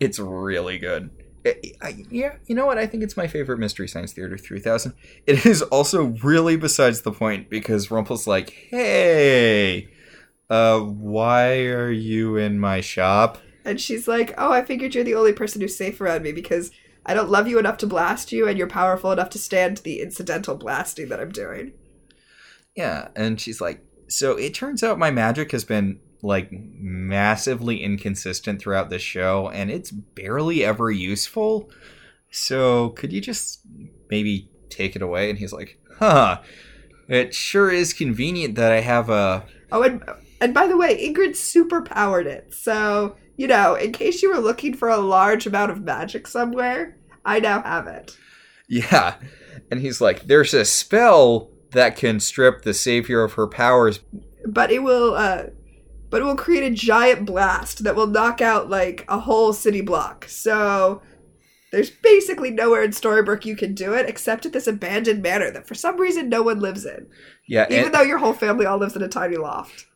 [0.00, 1.10] it's really good.
[1.82, 2.78] I- yeah, you know what?
[2.78, 4.92] I think it's my favorite Mystery Science Theater 3000.
[5.26, 9.88] It is also really besides the point because Rumple's like, hey,
[10.50, 13.38] uh, why are you in my shop?
[13.64, 16.70] And she's like, Oh, I figured you're the only person who's safe around me because
[17.04, 20.00] I don't love you enough to blast you, and you're powerful enough to stand the
[20.00, 21.72] incidental blasting that I'm doing.
[22.76, 28.60] Yeah, and she's like, so it turns out my magic has been like massively inconsistent
[28.60, 31.70] throughout the show, and it's barely ever useful.
[32.30, 33.60] So could you just
[34.10, 35.30] maybe take it away?
[35.30, 36.40] And he's like, huh.
[37.08, 40.02] It sure is convenient that I have a Oh, and
[40.40, 42.52] and by the way, Ingrid super powered it.
[42.52, 46.96] So, you know, in case you were looking for a large amount of magic somewhere,
[47.24, 48.16] I now have it.
[48.68, 49.14] Yeah.
[49.70, 54.00] And he's like, there's a spell that can strip the savior of her powers.
[54.46, 55.44] But it will uh
[56.10, 59.80] but it will create a giant blast that will knock out like a whole city
[59.80, 60.26] block.
[60.28, 61.02] So
[61.72, 65.66] there's basically nowhere in Storybrooke you can do it except at this abandoned manor that
[65.66, 67.06] for some reason no one lives in.
[67.48, 67.66] Yeah.
[67.70, 69.86] Even and- though your whole family all lives in a tiny loft.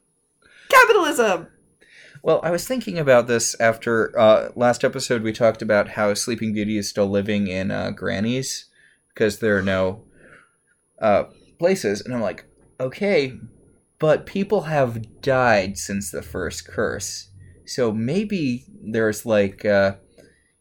[0.68, 1.48] Capitalism!
[2.22, 5.22] well, I was thinking about this after uh, last episode.
[5.22, 8.66] We talked about how Sleeping Beauty is still living in uh, Granny's
[9.14, 10.04] because there are no
[11.00, 11.24] uh,
[11.58, 12.00] places.
[12.02, 12.44] And I'm like,
[12.78, 13.38] okay,
[14.00, 17.28] but people have died since the first curse.
[17.66, 19.96] So maybe there's like, uh,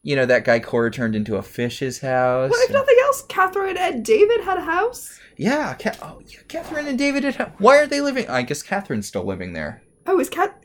[0.04, 2.52] you know, that guy Cora turned into a fish's house.
[2.52, 5.20] Well, if nothing else, Catherine and David had a house.
[5.38, 7.24] Yeah, Ca- oh, yeah, Catherine and David.
[7.24, 8.28] At, why are they living?
[8.28, 9.82] I guess Catherine's still living there.
[10.06, 10.62] Oh, is Cat?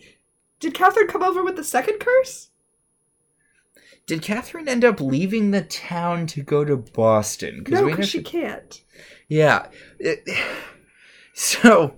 [0.58, 2.50] Did Catherine come over with the second curse?
[4.06, 7.64] Did Catherine end up leaving the town to go to Boston?
[7.68, 8.82] No, because she can't.
[9.28, 9.68] Yeah.
[9.98, 10.28] It-
[11.34, 11.96] so,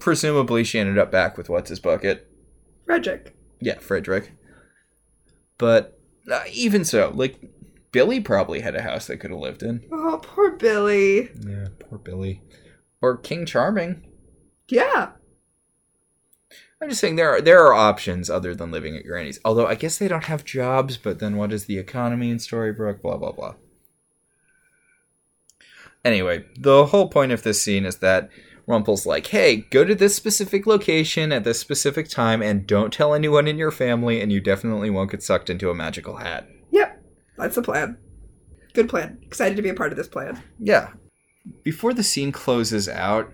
[0.00, 2.30] presumably, she ended up back with what's his bucket.
[2.86, 3.34] Frederick.
[3.60, 4.32] Yeah, Frederick.
[5.58, 5.98] But
[6.30, 7.38] uh, even so, like,
[7.92, 9.84] Billy probably had a house they could have lived in.
[9.92, 11.30] Oh, poor Billy.
[11.46, 12.42] Yeah, poor Billy.
[13.00, 14.04] Or King Charming.
[14.68, 15.10] Yeah.
[16.80, 19.40] I'm just saying there are there are options other than living at Granny's.
[19.44, 23.02] Although I guess they don't have jobs, but then what is the economy in Storybrooke?
[23.02, 23.54] Blah blah blah.
[26.04, 28.30] Anyway, the whole point of this scene is that
[28.68, 33.14] Rumple's like, "Hey, go to this specific location at this specific time, and don't tell
[33.14, 37.02] anyone in your family, and you definitely won't get sucked into a magical hat." Yep.
[37.38, 37.96] That's the plan.
[38.74, 39.18] Good plan.
[39.22, 40.42] Excited to be a part of this plan.
[40.58, 40.90] Yeah.
[41.62, 43.32] Before the scene closes out,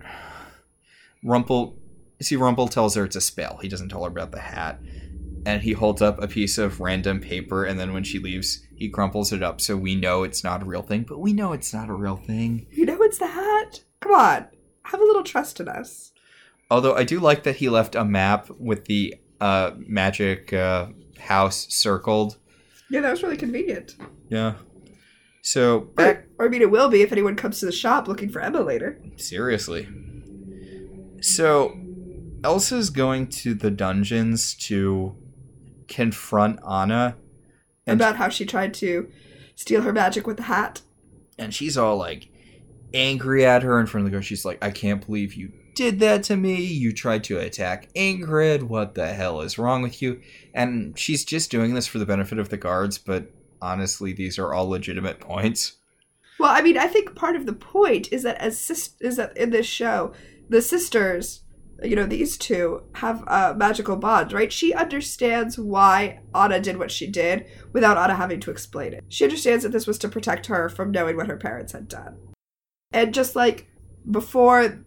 [1.21, 1.77] Rumple
[2.21, 3.59] see Rumple tells her it's a spell.
[3.61, 4.79] He doesn't tell her about the hat.
[5.45, 8.89] And he holds up a piece of random paper and then when she leaves, he
[8.89, 11.73] crumples it up so we know it's not a real thing, but we know it's
[11.73, 12.67] not a real thing.
[12.71, 13.83] You know it's the hat?
[13.99, 14.47] Come on.
[14.85, 16.11] Have a little trust in us.
[16.69, 20.87] Although I do like that he left a map with the uh, magic uh,
[21.19, 22.37] house circled.
[22.89, 23.95] Yeah, that was really convenient.
[24.29, 24.55] Yeah.
[25.41, 28.07] So back Or, or I mean, it will be if anyone comes to the shop
[28.07, 28.99] looking for Emma later.
[29.15, 29.87] Seriously.
[31.21, 31.77] So,
[32.43, 35.15] Elsa's going to the dungeons to
[35.87, 37.15] confront Anna,
[37.87, 39.09] about how she tried to
[39.55, 40.81] steal her magic with the hat.
[41.37, 42.29] and she's all like
[42.95, 44.21] angry at her in front of the girl.
[44.21, 46.63] She's like, I can't believe you did that to me.
[46.63, 48.63] You tried to attack Ingrid.
[48.63, 50.21] What the hell is wrong with you?
[50.53, 53.29] And she's just doing this for the benefit of the guards, but
[53.61, 55.73] honestly, these are all legitimate points.
[56.39, 59.37] Well, I mean, I think part of the point is that as sis- is that
[59.37, 60.13] in this show,
[60.49, 61.43] the sisters,
[61.83, 64.51] you know, these two have a magical bond, right?
[64.51, 69.03] She understands why Anna did what she did without Anna having to explain it.
[69.09, 72.17] She understands that this was to protect her from knowing what her parents had done.
[72.95, 73.67] And just like
[74.09, 74.85] before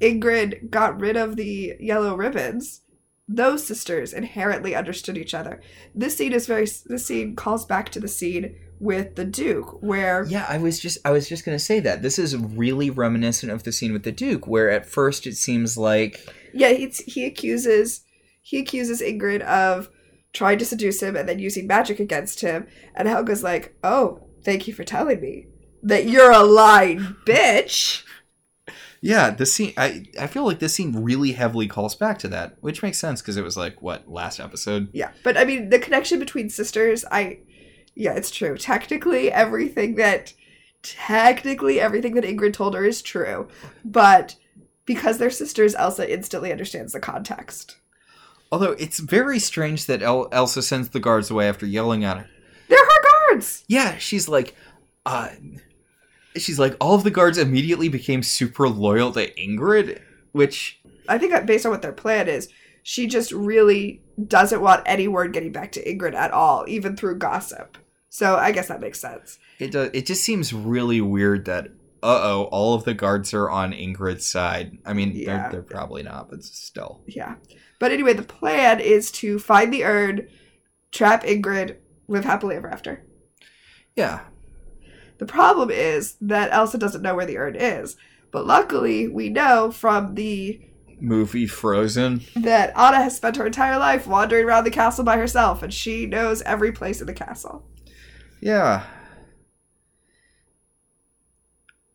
[0.00, 2.80] Ingrid got rid of the yellow ribbons,
[3.28, 5.60] those sisters inherently understood each other.
[5.94, 10.24] This scene is very this scene calls back to the scene with the Duke where
[10.24, 13.64] Yeah, I was just I was just gonna say that this is really reminiscent of
[13.64, 18.02] the scene with the Duke, where at first it seems like Yeah, he's, he accuses
[18.40, 19.90] he accuses Ingrid of
[20.32, 22.66] trying to seduce him and then using magic against him.
[22.94, 25.46] And Helga's like, "Oh, thank you for telling me
[25.82, 28.04] that you're a lying bitch."
[29.04, 29.72] Yeah, the scene.
[29.76, 33.20] I I feel like this scene really heavily calls back to that, which makes sense
[33.20, 34.88] because it was like what last episode.
[34.92, 37.40] Yeah, but I mean, the connection between sisters, I,
[37.96, 38.56] yeah, it's true.
[38.56, 40.32] Technically, everything that,
[40.84, 43.48] technically everything that Ingrid told her is true,
[43.84, 44.36] but
[44.84, 47.78] because they're sisters, Elsa instantly understands the context.
[48.52, 52.26] Although it's very strange that El- Elsa sends the guards away after yelling at her.
[52.68, 53.64] They're her guards.
[53.66, 54.54] Yeah, she's like,
[55.06, 55.30] uh,
[56.36, 60.00] she's like, all of the guards immediately became super loyal to Ingrid,
[60.32, 62.48] which I think that based on what their plan is,
[62.82, 67.18] she just really doesn't want any word getting back to Ingrid at all, even through
[67.18, 67.78] gossip.
[68.08, 69.38] So I guess that makes sense.
[69.58, 69.90] it does.
[69.94, 71.68] It just seems really weird that.
[72.04, 74.76] Uh oh, all of the guards are on Ingrid's side.
[74.84, 75.42] I mean, Yeah.
[75.42, 77.00] they're, they're probably not, but still.
[77.06, 77.36] Yeah.
[77.78, 80.26] But anyway, the plan is to find the urn,
[80.90, 81.76] trap Ingrid,
[82.08, 83.04] live happily ever after.
[83.94, 84.20] Yeah,
[85.22, 87.94] The problem is that Elsa doesn't know where the urn is.
[88.32, 90.60] But luckily, we know from the
[91.00, 92.22] movie Frozen.
[92.34, 96.06] that Anna has spent her entire life wandering around the castle by herself, and she
[96.06, 97.64] knows every place in the castle.
[98.40, 98.82] Yeah.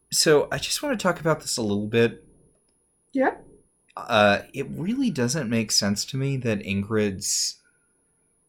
[0.09, 2.23] So I just want to talk about this a little bit.
[3.11, 3.35] Yeah.
[3.97, 7.56] Uh, it really doesn't make sense to me that Ingrid's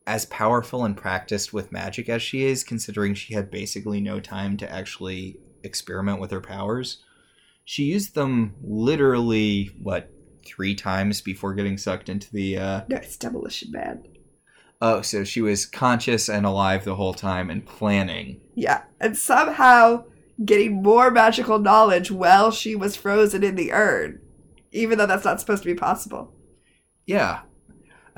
[0.08, 4.56] as powerful and practiced with magic as she is, considering she had basically no time
[4.56, 7.02] to actually experiment with her powers.
[7.66, 10.10] She used them literally, what,
[10.46, 14.02] three times before getting sucked into the uh, No, it's Demolition Man.
[14.80, 18.40] Oh, so she was conscious and alive the whole time and planning.
[18.54, 20.04] Yeah, and somehow
[20.42, 24.22] getting more magical knowledge while she was frozen in the urn,
[24.72, 26.32] even though that's not supposed to be possible.
[27.04, 27.40] Yeah.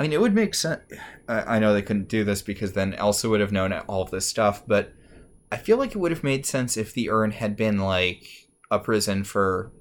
[0.01, 0.81] I mean, it would make sense.
[1.29, 4.11] I I know they couldn't do this because then Elsa would have known all of
[4.11, 4.95] this stuff, but
[5.53, 8.79] I feel like it would have made sense if the urn had been like a
[8.79, 9.73] prison for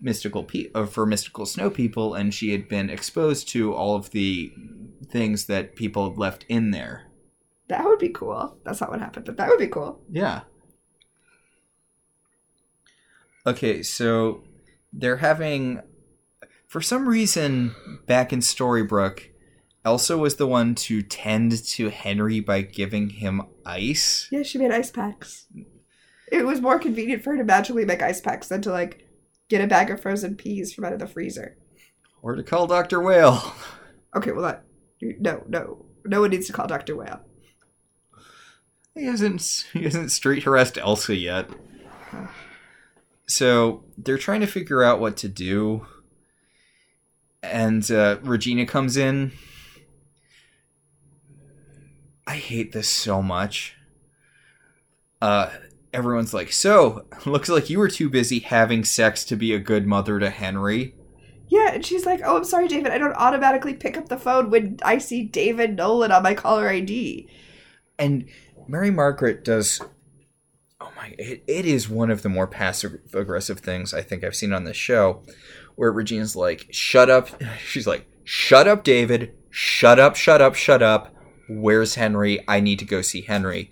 [0.00, 4.10] mystical pe- uh, for mystical snow people, and she had been exposed to all of
[4.10, 4.52] the
[5.06, 7.06] things that people had left in there.
[7.68, 8.58] That would be cool.
[8.64, 10.00] That's not what happened, but that would be cool.
[10.10, 10.40] Yeah.
[13.46, 14.42] Okay, so
[14.92, 15.82] they're having,
[16.70, 17.74] for some reason,
[18.06, 19.30] back in Storybrooke,
[19.84, 24.28] Elsa was the one to tend to Henry by giving him ice.
[24.30, 25.46] Yeah, she made ice packs.
[26.30, 29.04] It was more convenient for her to magically make ice packs than to like
[29.48, 31.58] get a bag of frozen peas from out of the freezer.
[32.22, 33.00] Or to call Dr.
[33.00, 33.52] Whale.
[34.14, 34.64] Okay, well that
[35.00, 35.86] no, no.
[36.04, 36.94] No one needs to call Dr.
[36.94, 37.20] Whale.
[38.94, 41.50] He hasn't he hasn't street harassed Elsa yet.
[43.26, 45.86] So they're trying to figure out what to do.
[47.42, 49.32] And uh, Regina comes in.
[52.26, 53.76] I hate this so much.
[55.20, 55.50] Uh,
[55.92, 59.86] everyone's like, so looks like you were too busy having sex to be a good
[59.86, 60.94] mother to Henry.
[61.50, 62.92] Yeah, and she's like, "Oh, I'm sorry, David.
[62.92, 66.68] I don't automatically pick up the phone when I see David Nolan on my caller
[66.68, 67.28] ID."
[67.98, 68.26] And
[68.68, 69.80] Mary Margaret does.
[70.80, 71.12] Oh my!
[71.18, 74.62] It, it is one of the more passive aggressive things I think I've seen on
[74.62, 75.24] this show,
[75.80, 77.30] where Regina's like, "Shut up!"
[77.66, 79.34] She's like, "Shut up, David!
[79.48, 80.14] Shut up!
[80.14, 80.54] Shut up!
[80.54, 81.16] Shut up!
[81.48, 82.44] Where's Henry?
[82.46, 83.70] I need to go see Henry."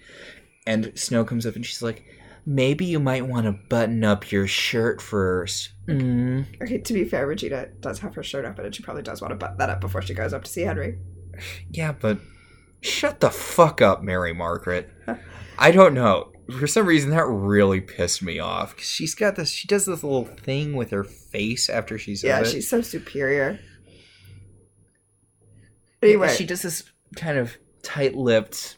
[0.67, 2.03] And Snow comes up and she's like,
[2.47, 5.69] "Maybe you might want to button up your shirt first.
[5.87, 6.47] Mm.
[6.63, 9.33] Okay, to be fair, Regina does have her shirt up, and she probably does want
[9.33, 10.99] to button that up before she goes up to see Henry.
[11.71, 12.19] Yeah, but
[12.81, 14.91] shut the fuck up, Mary Margaret.
[15.59, 16.33] I don't know.
[16.57, 18.75] For some reason, that really pissed me off.
[18.77, 19.51] 'Cause she's got this.
[19.51, 22.51] She does this little thing with her face after she's Yeah, of it.
[22.51, 23.59] she's so superior.
[26.03, 26.85] Anyway, she does this
[27.17, 28.77] kind of tight-lipped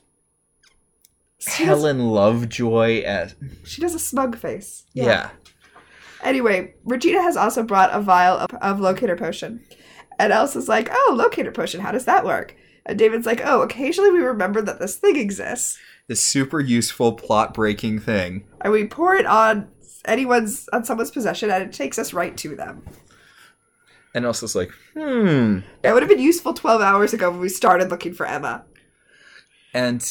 [1.39, 4.85] she does, Helen Lovejoy as she does a smug face.
[4.95, 5.31] yeah.
[6.23, 9.65] Anyway, Regina has also brought a vial of, of locator potion.
[10.19, 12.55] And Elsa's like, oh, locator potion, how does that work?
[12.85, 15.79] And David's like, oh, occasionally we remember that this thing exists.
[16.11, 18.43] This super useful plot-breaking thing.
[18.63, 19.69] And we pour it on
[20.05, 22.85] anyone's on someone's possession and it takes us right to them.
[24.13, 25.61] And Elsa's like, hmm.
[25.85, 28.65] It would have been useful 12 hours ago when we started looking for Emma.
[29.73, 30.05] And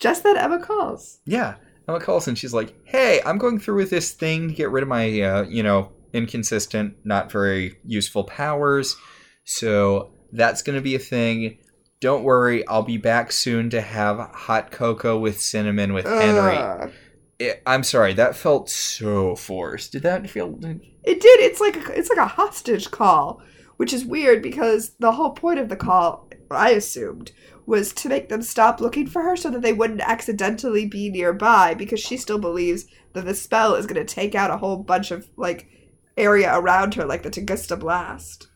[0.00, 1.20] Just that Emma calls.
[1.24, 1.54] Yeah.
[1.88, 4.82] Emma calls and she's like, "Hey, I'm going through with this thing to get rid
[4.82, 8.96] of my, uh, you know, inconsistent, not very useful powers.
[9.44, 11.58] So that's going to be a thing.
[12.04, 16.92] Don't worry, I'll be back soon to have hot cocoa with cinnamon with Henry." Ugh.
[17.38, 19.92] It, I'm sorry, that felt so forced.
[19.92, 20.54] Did that feel?
[21.02, 21.40] It did.
[21.40, 23.40] It's like a, it's like a hostage call,
[23.78, 27.32] which is weird because the whole point of the call, I assumed,
[27.64, 31.72] was to make them stop looking for her so that they wouldn't accidentally be nearby
[31.72, 32.84] because she still believes
[33.14, 35.70] that the spell is going to take out a whole bunch of like
[36.18, 38.48] area around her, like the Tunguska blast.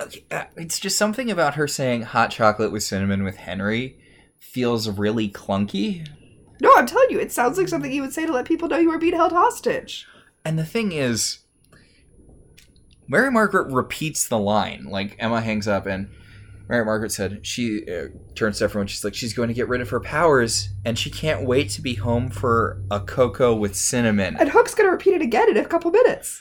[0.00, 3.98] Okay, uh, It's just something about her saying hot chocolate with cinnamon with Henry
[4.38, 6.06] feels really clunky.
[6.60, 8.78] No, I'm telling you, it sounds like something you would say to let people know
[8.78, 10.06] you were being held hostage.
[10.44, 11.40] And the thing is,
[13.08, 14.84] Mary Margaret repeats the line.
[14.88, 16.08] Like Emma hangs up, and
[16.68, 18.86] Mary Margaret said she uh, turns to everyone.
[18.86, 21.82] She's like, she's going to get rid of her powers, and she can't wait to
[21.82, 24.36] be home for a cocoa with cinnamon.
[24.38, 26.40] And Hook's going to repeat it again in a couple minutes.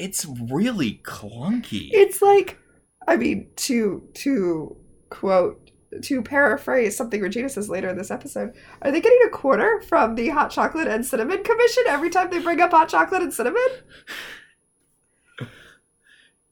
[0.00, 1.90] It's really clunky.
[1.92, 2.58] It's like,
[3.06, 4.76] I mean, to to
[5.10, 5.70] quote
[6.02, 10.14] to paraphrase something Regina says later in this episode, are they getting a quarter from
[10.14, 13.68] the hot chocolate and cinnamon commission every time they bring up hot chocolate and cinnamon?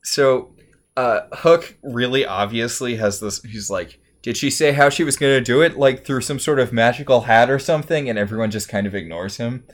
[0.02, 0.54] So,
[0.96, 3.42] uh, Hook really obviously has this.
[3.42, 5.78] He's like, did she say how she was going to do it?
[5.78, 8.08] Like through some sort of magical hat or something?
[8.08, 9.64] And everyone just kind of ignores him.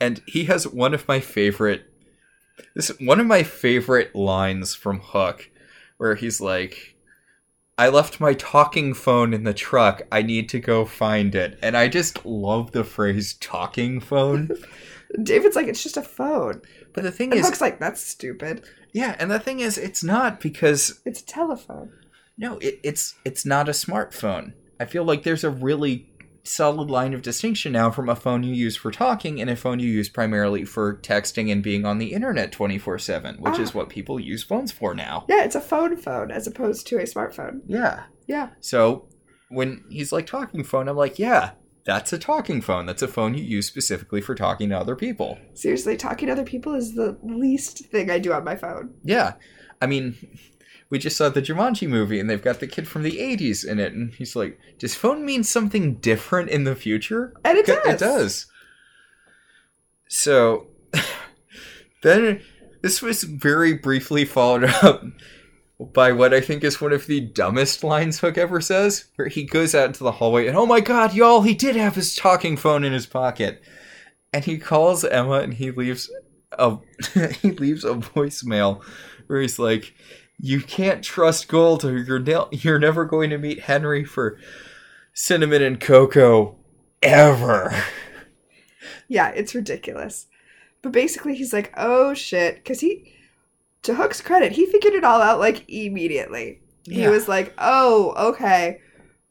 [0.00, 1.84] And he has one of my favorite.
[2.74, 5.50] This one of my favorite lines from Hook,
[5.98, 6.94] where he's like,
[7.78, 10.02] "I left my talking phone in the truck.
[10.12, 14.50] I need to go find it." And I just love the phrase "talking phone."
[15.22, 16.60] David's like, it's just a phone.
[16.92, 18.64] But the thing And is, Hook's like, that's stupid.
[18.92, 21.92] yeah, and the thing is, it's not because It's a telephone.
[22.36, 24.52] No, it, it's it's not a smartphone.
[24.80, 26.10] I feel like there's a really
[26.46, 29.78] solid line of distinction now from a phone you use for talking and a phone
[29.80, 33.78] you use primarily for texting and being on the internet 24/7, which is Ah.
[33.78, 35.24] what people use phones for now.
[35.28, 37.60] Yeah, it's a phone phone as opposed to a smartphone.
[37.66, 38.04] Yeah.
[38.26, 38.50] Yeah.
[38.60, 39.08] So,
[39.48, 41.50] when he's like talking phone, I'm like, yeah,
[41.84, 42.86] that's a talking phone.
[42.86, 45.38] That's a phone you use specifically for talking to other people.
[45.54, 48.94] Seriously, talking to other people is the least thing I do on my phone.
[49.04, 49.34] Yeah.
[49.80, 50.16] I mean,
[50.88, 53.80] we just saw the Jumanji movie and they've got the kid from the 80s in
[53.80, 53.92] it.
[53.92, 57.34] And he's like, does phone mean something different in the future?
[57.44, 57.86] And it does.
[57.86, 58.46] It does.
[60.08, 60.68] So
[62.02, 62.40] then
[62.82, 65.02] this was very briefly followed up
[65.92, 69.44] by what I think is one of the dumbest lines Hook ever says, where he
[69.44, 72.56] goes out into the hallway and oh my god, y'all, he did have his talking
[72.56, 73.60] phone in his pocket.
[74.32, 76.10] And he calls Emma and he leaves
[76.52, 76.78] a
[77.40, 78.82] he leaves a voicemail
[79.26, 79.94] where he's like,
[80.38, 84.38] You can't trust Gold, or you're ne- you're never going to meet Henry for
[85.14, 86.56] cinnamon and cocoa
[87.02, 87.74] ever.
[89.08, 90.26] Yeah, it's ridiculous.
[90.82, 92.56] But basically, he's like, oh shit.
[92.56, 93.12] Because he,
[93.82, 96.60] to Hook's credit, he figured it all out like immediately.
[96.84, 97.10] He Yeah.
[97.10, 98.80] was like, oh, okay.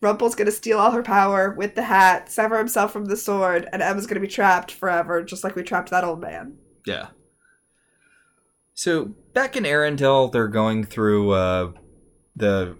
[0.02, 3.82] Rumple's gonna steal all her power with the hat, sever himself from the sword, and
[3.82, 6.58] Emma's gonna be trapped forever, just like we trapped that old man.
[6.86, 7.08] Yeah.
[8.76, 11.72] So back in Arendelle, they're going through uh,
[12.36, 12.76] the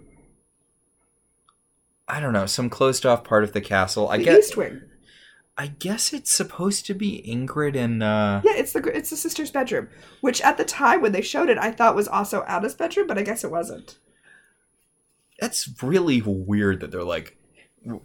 [2.06, 4.08] I don't know some closed off part of the castle.
[4.08, 4.82] I The guess East Wing.
[5.58, 9.50] I guess it's supposed to be Ingrid and uh, Yeah, it's the it's the sister's
[9.50, 9.88] bedroom,
[10.20, 13.16] which at the time when they showed it, I thought was also Anna's bedroom, but
[13.18, 13.96] I guess it wasn't.
[15.40, 17.38] that's really weird that they're like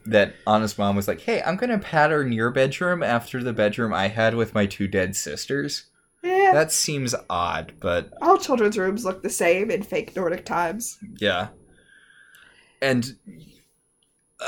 [0.06, 0.34] that.
[0.48, 4.34] Anna's mom was like, "Hey, I'm gonna pattern your bedroom after the bedroom I had
[4.36, 5.88] with my two dead sisters."
[6.54, 10.97] Yeah, That seems odd, but all children's rooms look the same in fake Nordic times.
[11.20, 11.49] Yeah.
[12.82, 13.16] And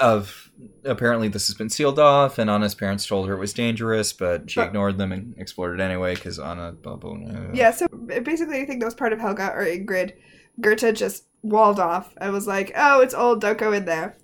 [0.01, 0.51] of
[0.86, 4.49] apparently this has been sealed off, and Anna's parents told her it was dangerous, but
[4.49, 6.72] she But- ignored them and explored it anyway because Anna.
[6.72, 7.51] Blah, blah, blah.
[7.54, 10.14] Yeah, so basically anything that was part of Helga or Ingrid,
[10.60, 13.41] Gerda just walled off and was like, "Oh, it's old.
[13.41, 14.16] Don't go in there,"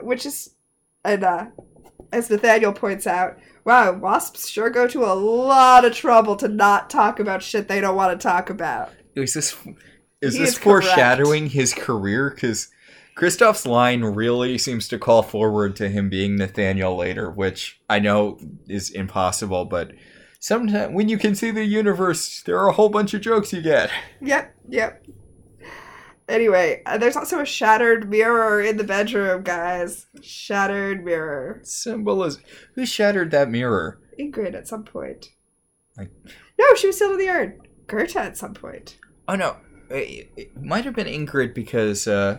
[0.00, 0.50] which is,
[1.04, 1.46] and uh,
[2.12, 6.90] as Nathaniel points out, wow, wasps sure go to a lot of trouble to not
[6.90, 8.92] talk about shit they don't want to talk about.
[9.14, 9.56] Is this
[10.20, 10.86] is He this is correct.
[10.86, 12.30] foreshadowing his career?
[12.30, 12.68] Because
[13.16, 18.38] Kristoff's line really seems to call forward to him being Nathaniel later, which I know
[18.68, 19.92] is impossible, but.
[20.40, 23.62] Sometimes when you can see the universe, there are a whole bunch of jokes you
[23.62, 23.90] get.
[24.20, 25.02] Yep, yep.
[26.28, 30.06] Anyway, uh, there's also a shattered mirror in the bedroom, guys.
[30.22, 31.60] Shattered mirror.
[31.64, 32.42] Symbolism.
[32.74, 34.00] who shattered that mirror?
[34.18, 35.26] Ingrid at some point.
[35.98, 36.10] Like-
[36.58, 37.60] No, she was still in the urn.
[37.86, 38.96] Gerda at some point.
[39.28, 39.56] Oh no,
[39.90, 42.38] it, it might have been Ingrid because, uh,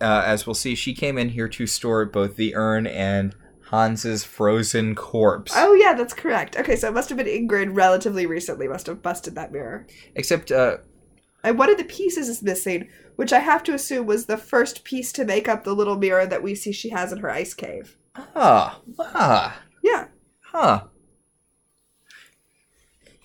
[0.00, 3.34] uh, as we'll see, she came in here to store both the urn and
[3.70, 5.52] Hans's frozen corpse.
[5.54, 6.56] Oh yeah, that's correct.
[6.56, 8.66] Okay, so it must have been Ingrid relatively recently.
[8.68, 9.86] Must have busted that mirror.
[10.14, 10.78] Except, uh,
[11.44, 14.82] And one of the pieces is missing, which I have to assume was the first
[14.82, 17.52] piece to make up the little mirror that we see she has in her ice
[17.54, 17.96] cave.
[18.16, 20.06] ah, ah, Yeah,
[20.40, 20.84] huh.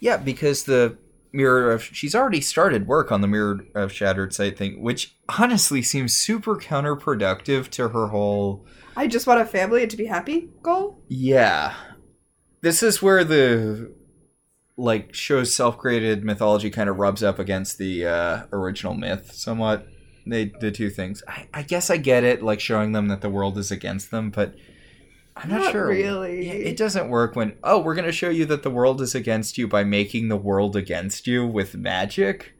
[0.02, 0.98] Yeah, because the
[1.32, 5.82] mirror of she's already started work on the mirror of shattered sight thing, which honestly
[5.82, 8.66] seems super counterproductive to her whole
[8.98, 11.02] I just want a family and to be happy goal.
[11.08, 11.74] Yeah.
[12.62, 13.94] This is where the
[14.80, 19.88] like show's self-created mythology kind of rubs up against the uh, original myth somewhat.
[20.26, 21.22] They the two things.
[21.28, 24.30] I, I guess I get it, like showing them that the world is against them,
[24.30, 24.56] but
[25.36, 25.88] I'm not, Not sure.
[25.88, 26.48] really.
[26.48, 29.58] Yeah, It doesn't work when oh, we're gonna show you that the world is against
[29.58, 32.54] you by making the world against you with magic.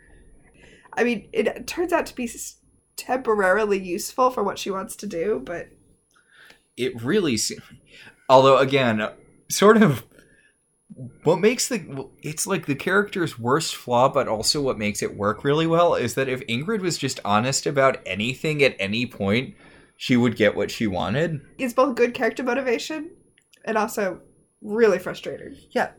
[0.94, 2.30] I mean, it turns out to be
[2.98, 5.70] temporarily useful for what she wants to do, but
[6.76, 7.38] it really
[8.28, 9.08] although again
[9.50, 10.04] sort of
[11.24, 15.44] what makes the it's like the character's worst flaw but also what makes it work
[15.44, 19.56] really well is that if ingrid was just honest about anything at any point
[19.96, 23.10] she would get what she wanted it's both good character motivation
[23.66, 24.20] and also
[24.62, 25.56] really frustrating.
[25.72, 25.92] yeah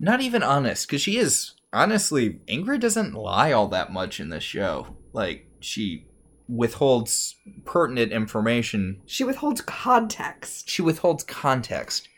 [0.00, 4.42] not even honest because she is honestly ingrid doesn't lie all that much in this
[4.42, 6.06] show like she
[6.48, 10.68] withholds pertinent information She withholds context.
[10.68, 12.08] she withholds context.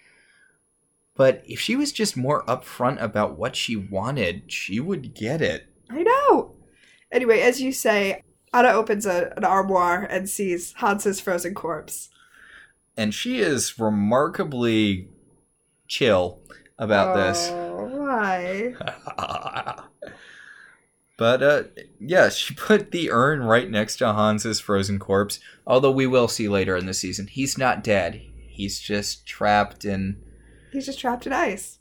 [1.14, 5.66] But if she was just more upfront about what she wanted, she would get it.
[5.90, 6.54] I know.
[7.10, 8.22] Anyway, as you say,
[8.54, 12.08] Anna opens a, an armoire and sees Hans's frozen corpse.
[12.96, 15.08] And she is remarkably
[15.86, 16.40] chill
[16.78, 17.14] about
[17.50, 18.74] Oh, why?
[21.16, 21.62] but uh
[22.00, 25.40] yeah, she put the urn right next to Hans's frozen corpse.
[25.66, 28.20] Although we will see later in the season, he's not dead.
[28.48, 30.18] He's just trapped in
[30.72, 31.78] He's just trapped in ice.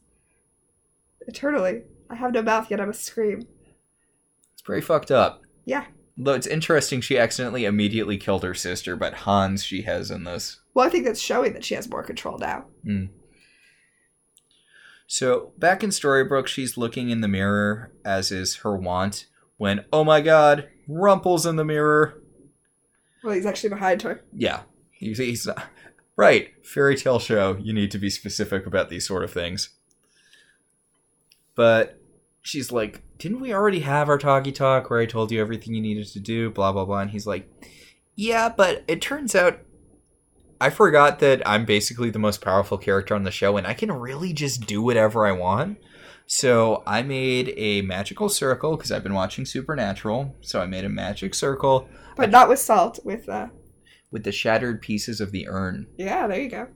[1.28, 1.84] Eternally.
[2.10, 3.48] I have no mouth yet, I must scream.
[4.54, 5.42] it's pretty fucked up.
[5.66, 5.86] Yeah.
[6.18, 10.60] Though it's interesting she accidentally immediately killed her sister, but Hans she has in this.
[10.74, 12.66] Well, I think that's showing that she has more control now.
[12.84, 13.06] Hmm.
[15.08, 19.28] So back in Storybrooke, she's looking in the mirror, as is her wont,
[19.58, 22.22] when, oh my god, Rumple's in the mirror.
[23.24, 24.22] Well, he's actually behind her.
[24.36, 24.62] Yeah,
[24.92, 25.64] he's, he's not.
[26.22, 29.70] Right, fairy tale show, you need to be specific about these sort of things.
[31.56, 32.00] But
[32.44, 35.82] she's like, didn't we already have our talkie talk where I told you everything you
[35.82, 37.00] needed to do, blah, blah, blah.
[37.00, 37.50] And he's like,
[38.14, 39.62] yeah, but it turns out
[40.60, 43.92] I forgot that I'm basically the most powerful character on the show and I can
[43.92, 45.80] really just do whatever I want.
[46.28, 50.36] So I made a magical circle because I've been watching Supernatural.
[50.42, 53.48] So I made a magic circle But not with salt, with uh
[54.12, 55.88] with the shattered pieces of the urn.
[55.98, 56.68] yeah, there you go.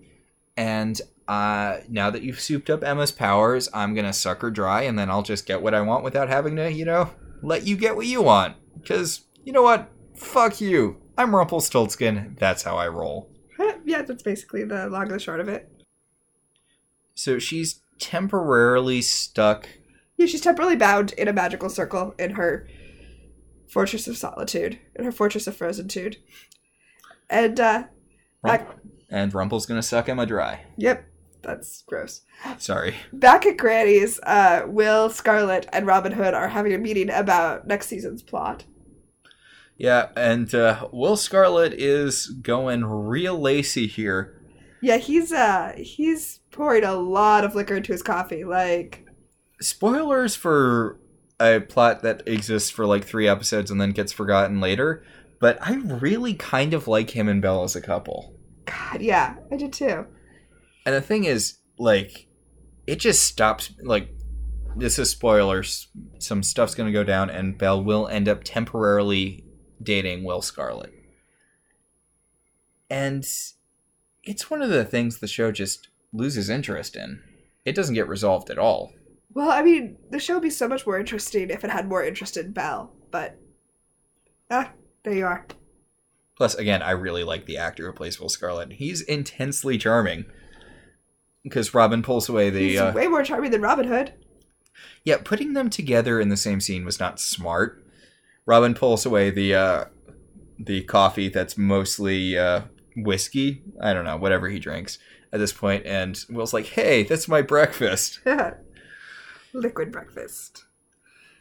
[0.57, 4.97] And uh, now that you've souped up Emma's powers, I'm gonna suck her dry, and
[4.97, 7.11] then I'll just get what I want without having to, you know,
[7.41, 8.55] let you get what you want.
[8.79, 9.91] Because you know what?
[10.15, 10.97] Fuck you.
[11.17, 12.36] I'm Rumpelstiltskin.
[12.39, 13.29] That's how I roll.
[13.86, 15.69] yeah, that's basically the long and the short of it.
[17.13, 19.67] So she's temporarily stuck.
[20.17, 22.67] Yeah, she's temporarily bound in a magical circle in her
[23.67, 26.17] fortress of solitude, in her fortress of frozentude.
[27.30, 27.84] And uh
[28.43, 28.67] back,
[29.09, 30.65] And Rumple's gonna suck Emma dry.
[30.78, 31.05] yep,
[31.41, 32.21] that's gross.
[32.57, 32.95] Sorry.
[33.13, 37.88] Back at Granny's, uh, Will, Scarlet, and Robin Hood are having a meeting about next
[37.88, 38.65] season's plot.
[39.78, 44.41] Yeah, and uh, Will Scarlet is going real lacy here.
[44.82, 48.43] Yeah, he's uh he's pouring a lot of liquor into his coffee.
[48.43, 49.05] Like,
[49.61, 50.99] Spoilers for
[51.39, 55.03] a plot that exists for like three episodes and then gets forgotten later,
[55.45, 58.33] but I really kind of like him and Belle as a couple.
[58.65, 60.07] God, yeah, I did too.
[60.87, 62.25] And the thing is, like,
[62.87, 63.71] it just stops.
[63.83, 64.09] Like,
[64.75, 65.89] this is spoilers.
[66.17, 69.45] Some stuff's gonna go down, and Belle will end up temporarily
[69.79, 70.91] dating Will Scarlet.
[72.89, 73.23] And
[74.23, 77.21] it's one of the things the show just loses interest in.
[77.65, 78.93] It doesn't get resolved at all.
[79.31, 82.03] Well, I mean, the show would be so much more interesting if it had more
[82.03, 83.37] interest in Belle, but
[84.49, 84.71] ah,
[85.05, 85.45] there you are.
[86.35, 88.73] Plus, again, I really like the actor who plays Will Scarlet.
[88.73, 90.25] He's intensely charming.
[91.43, 92.69] Because Robin pulls away the.
[92.69, 94.13] He's Uh, way more charming than Robin Hood.
[95.05, 97.85] yeah, putting them together in the same scene was not smart.
[98.45, 99.85] Robin pulls away the uh,
[100.59, 102.61] the coffee that's mostly uh,
[102.97, 103.61] whiskey.
[103.79, 104.97] I don't know, whatever he drinks
[105.31, 108.19] at this point, and Will's like, "Hey, that's my breakfast."
[109.53, 110.65] Liquid breakfast.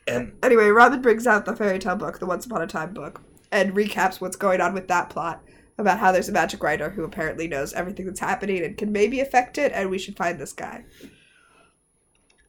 [0.07, 3.23] And Anyway, Robin brings out the fairy tale book, the Once Upon a Time book,
[3.55, 5.45] and recaps what's going on with that plot
[5.79, 9.21] about how there's a magic writer who apparently knows everything that's happening and can maybe
[9.21, 10.85] affect it, and we should find this guy.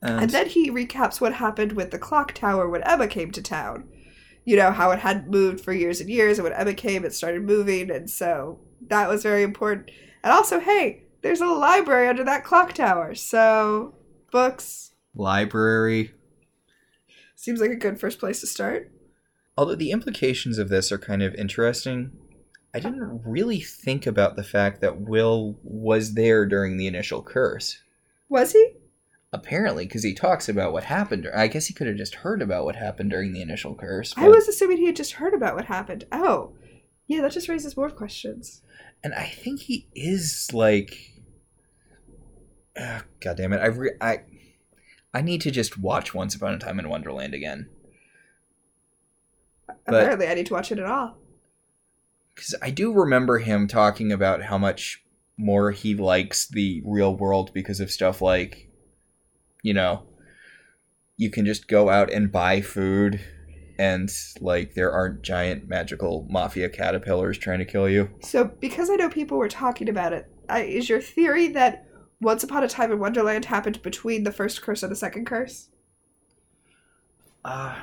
[0.02, 3.42] and, And then he recaps what happened with the clock tower when Emma came to
[3.42, 3.88] town.
[4.46, 7.14] You know, how it had moved for years and years, and when Emma came, it
[7.14, 9.92] started moving, and so that was very important.
[10.24, 13.94] And also, hey, there's a library under that clock tower, so
[14.32, 16.14] books library.
[17.36, 18.92] seems like a good first place to start.
[19.58, 22.12] Although the implications of this are kind of interesting,
[22.74, 27.82] I didn't really think about the fact that Will was there during the initial curse.
[28.28, 28.74] Was he?
[29.32, 31.28] Apparently, because he talks about what happened.
[31.34, 34.14] I guess he could have just heard about what happened during the initial curse.
[34.18, 36.06] I was assuming he had just heard about what happened.
[36.12, 36.54] Oh,
[37.08, 38.62] yeah, that just raises more questions.
[39.04, 41.12] and I think he is like,
[42.80, 43.60] uh, God damn it!
[43.60, 44.20] I re- I
[45.14, 47.70] I need to just watch Once Upon a Time in Wonderland again
[49.68, 51.18] But- Apparently, I need to watch it at all.
[52.34, 55.04] because I do remember him talking about how much
[55.38, 58.70] more he likes the real world because of stuff like,
[59.64, 60.04] you know,
[61.18, 63.22] you can just go out and buy food.
[63.78, 64.10] And
[64.40, 68.10] like there aren't giant magical mafia caterpillars trying to kill you.
[68.22, 71.86] So, because I know people were talking about it, I, is your theory that
[72.22, 75.68] Once Upon a Time in Wonderland happened between the first curse and the second curse?
[77.44, 77.76] Uh,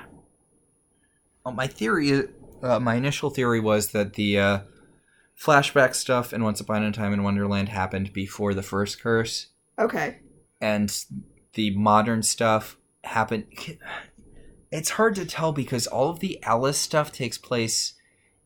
[1.45, 2.29] well, my theory,
[2.63, 4.59] uh, my initial theory was that the uh,
[5.39, 10.19] flashback stuff in Once Upon a Time in Wonderland happened before the first curse, Okay.
[10.61, 11.05] and
[11.55, 13.45] the modern stuff happened.
[14.71, 17.95] It's hard to tell because all of the Alice stuff takes place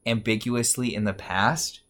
[0.06, 1.80] ambiguously in the past.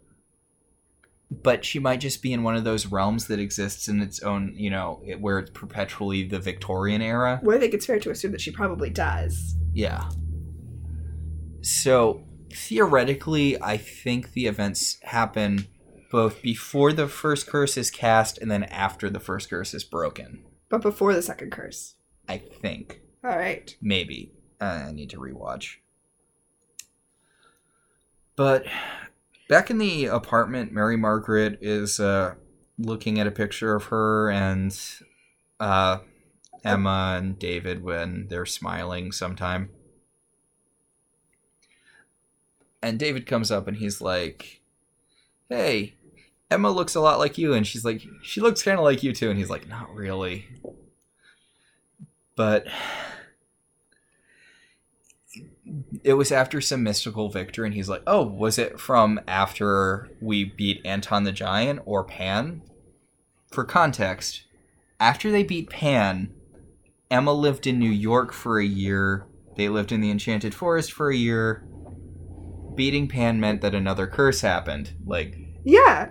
[1.28, 4.54] But she might just be in one of those realms that exists in its own,
[4.56, 7.40] you know, where it's perpetually the Victorian era.
[7.42, 9.56] Well, I think it's fair to assume that she probably does.
[9.72, 10.08] Yeah.
[11.66, 15.66] So theoretically, I think the events happen
[16.12, 20.44] both before the first curse is cast and then after the first curse is broken.
[20.68, 21.96] But before the second curse.
[22.28, 23.00] I think.
[23.24, 23.76] All right.
[23.82, 24.30] Maybe.
[24.60, 25.78] Uh, I need to rewatch.
[28.36, 28.66] But
[29.48, 32.34] back in the apartment, Mary Margaret is uh,
[32.78, 34.78] looking at a picture of her and
[35.58, 35.98] uh,
[36.64, 39.70] Emma and David when they're smiling sometime.
[42.86, 44.60] And David comes up and he's like,
[45.48, 45.94] Hey,
[46.52, 47.52] Emma looks a lot like you.
[47.52, 49.28] And she's like, She looks kind of like you too.
[49.28, 50.46] And he's like, Not really.
[52.36, 52.68] But
[56.04, 60.44] it was after some mystical victory, and he's like, "Oh, was it from after we
[60.44, 62.62] beat Anton the Giant or Pan?"
[63.50, 64.44] For context,
[65.00, 66.32] after they beat Pan,
[67.10, 69.26] Emma lived in New York for a year.
[69.56, 71.64] They lived in the Enchanted Forest for a year.
[72.76, 74.92] Beating Pan meant that another curse happened.
[75.04, 76.10] Like, Yeah.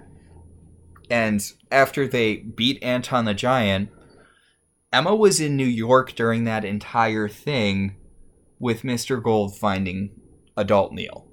[1.10, 1.42] and
[1.72, 3.90] after they beat Anton the Giant,
[4.92, 7.96] Emma was in New York during that entire thing
[8.60, 9.22] with Mr.
[9.22, 10.12] Gold finding
[10.58, 11.28] adult Neal.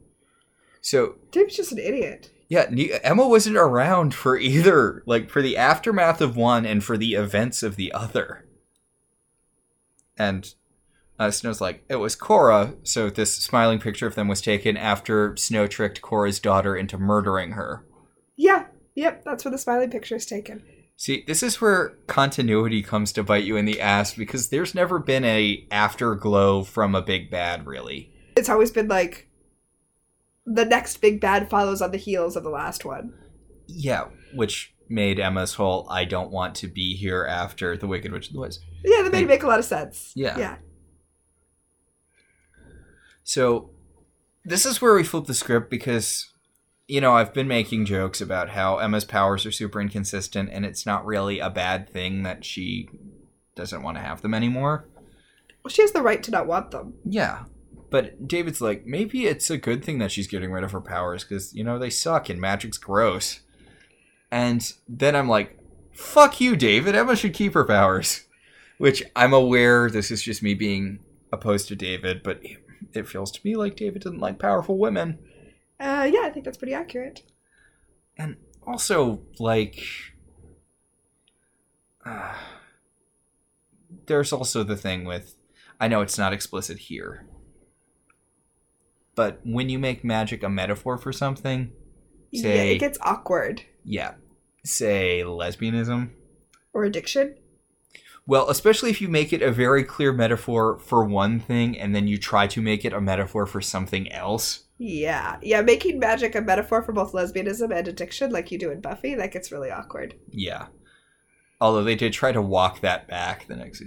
[0.80, 2.30] So, Dave's just an idiot.
[2.48, 2.64] yeah,
[3.04, 7.62] Emma wasn't around for either, like, for the aftermath of one and for the events
[7.62, 8.44] of the other.
[10.18, 10.52] And
[11.22, 15.36] uh, Snow's like, it was Cora, so this smiling picture of them was taken after
[15.36, 17.84] Snow tricked Cora's daughter into murdering her.
[18.36, 18.66] Yeah.
[18.94, 19.24] Yep.
[19.24, 20.62] That's where the smiling picture is taken.
[20.96, 24.98] See, this is where continuity comes to bite you in the ass because there's never
[24.98, 28.12] been a afterglow from a big bad, really.
[28.36, 29.28] It's always been like
[30.44, 33.14] the next big bad follows on the heels of the last one.
[33.66, 38.28] Yeah, which made Emma's whole "I don't want to be here" after the Wicked Witch
[38.28, 38.60] of the Woods.
[38.84, 40.12] Yeah, that made Like- make a lot of sense.
[40.14, 40.38] Yeah.
[40.38, 40.56] Yeah.
[43.32, 43.70] So,
[44.44, 46.30] this is where we flip the script because,
[46.86, 50.84] you know, I've been making jokes about how Emma's powers are super inconsistent, and it's
[50.84, 52.90] not really a bad thing that she
[53.54, 54.86] doesn't want to have them anymore.
[55.64, 56.92] Well, she has the right to not want them.
[57.06, 57.44] Yeah.
[57.88, 61.24] But David's like, maybe it's a good thing that she's getting rid of her powers
[61.24, 63.40] because, you know, they suck and magic's gross.
[64.30, 65.58] And then I'm like,
[65.94, 66.94] fuck you, David.
[66.94, 68.26] Emma should keep her powers.
[68.76, 70.98] Which I'm aware this is just me being
[71.32, 72.42] opposed to David, but
[72.92, 75.18] it feels to me like David didn't like powerful women.
[75.80, 77.22] Uh, yeah, I think that's pretty accurate.
[78.16, 79.82] And also, like,
[82.04, 82.34] uh,
[84.06, 85.34] there's also the thing with,
[85.80, 87.26] I know it's not explicit here,
[89.14, 91.72] but when you make magic a metaphor for something,
[92.30, 93.62] yeah, it gets awkward.
[93.84, 94.14] yeah,
[94.64, 96.10] say lesbianism.
[96.72, 97.34] Or addiction.
[98.26, 102.06] Well, especially if you make it a very clear metaphor for one thing and then
[102.06, 104.64] you try to make it a metaphor for something else.
[104.78, 105.38] Yeah.
[105.42, 109.14] Yeah, making magic a metaphor for both lesbianism and addiction, like you do in Buffy,
[109.14, 110.14] that gets really awkward.
[110.30, 110.66] Yeah.
[111.60, 113.82] Although they did try to walk that back the next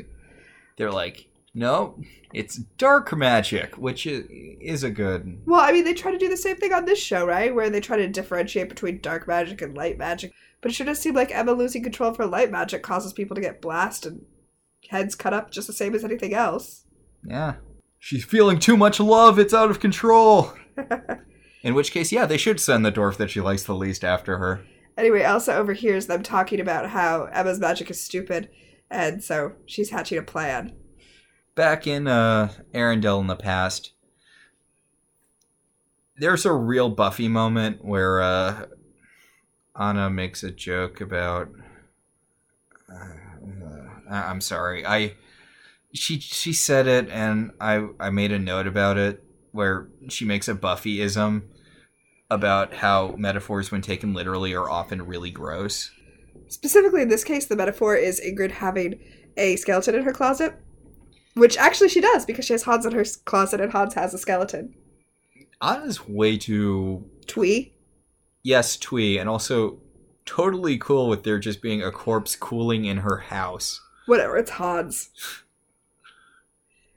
[0.77, 1.97] They're like, no,
[2.33, 5.39] it's dark magic, which is, is a good.
[5.45, 7.55] Well, I mean, they try to do the same thing on this show, right?
[7.55, 10.33] Where they try to differentiate between dark magic and light magic.
[10.59, 13.35] But it sure does seem like Emma losing control of her light magic causes people
[13.35, 14.25] to get blasted and
[14.89, 16.85] heads cut up just the same as anything else.
[17.25, 17.55] Yeah.
[17.99, 20.53] She's feeling too much love, it's out of control.
[21.63, 24.37] In which case, yeah, they should send the dwarf that she likes the least after
[24.37, 24.65] her.
[24.97, 28.49] Anyway, Elsa overhears them talking about how Emma's magic is stupid,
[28.91, 30.73] and so she's hatching a plan.
[31.55, 33.93] Back in uh, Arendelle in the past,
[36.17, 38.65] there's a real Buffy moment where uh,
[39.79, 41.49] Anna makes a joke about.
[42.91, 44.85] Uh, I'm sorry.
[44.85, 45.15] I
[45.93, 50.47] she she said it, and I I made a note about it where she makes
[50.47, 51.43] a Buffyism
[52.29, 55.91] about how metaphors, when taken literally, are often really gross.
[56.47, 58.99] Specifically, in this case, the metaphor is Ingrid having
[59.37, 60.53] a skeleton in her closet,
[61.35, 64.17] which actually she does because she has Hans in her closet and Hans has a
[64.17, 64.73] skeleton.
[65.61, 67.73] Anna's way too Twee.
[68.43, 69.79] yes, twee, and also
[70.25, 73.81] totally cool with there just being a corpse cooling in her house.
[74.07, 75.09] Whatever, it's Hans.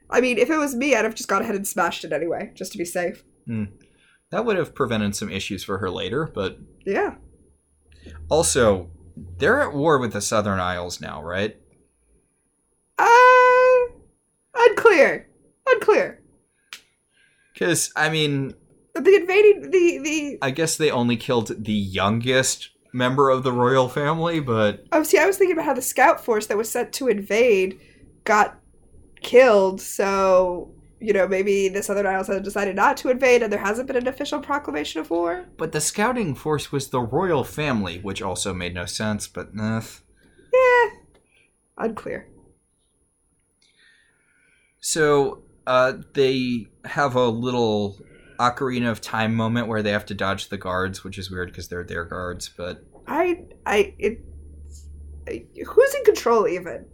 [0.09, 2.51] I mean, if it was me, I'd have just gone ahead and smashed it anyway,
[2.55, 3.23] just to be safe.
[3.45, 3.65] Hmm.
[4.31, 7.15] That would have prevented some issues for her later, but Yeah.
[8.29, 8.89] also,
[9.37, 11.55] they're at war with the Southern Isles now, right?
[12.97, 13.93] Uh,
[14.99, 15.29] unclear.
[15.67, 16.21] Unclear.
[17.53, 18.53] Because, I mean,
[18.95, 23.87] The invading, the, the, I guess they only killed the youngest member of the royal
[23.89, 26.91] family, but oh, see, I was thinking about how the scout force that was sent
[26.93, 27.79] to invade
[28.23, 28.59] got
[29.21, 33.59] killed, so, you know, maybe the Southern Isles have decided not to invade and there
[33.59, 35.45] hasn't been an official proclamation of war.
[35.57, 39.81] but the scouting force was the royal family, which also made no sense, but eh.
[40.53, 40.89] Yeah.
[41.77, 42.27] Unclear.
[44.79, 47.97] So uh, they have a little
[48.39, 51.67] Ocarina of Time moment where they have to dodge the guards, which is weird because
[51.67, 52.49] they're their guards.
[52.55, 54.21] But I, I, it,
[55.67, 56.85] who's in control even?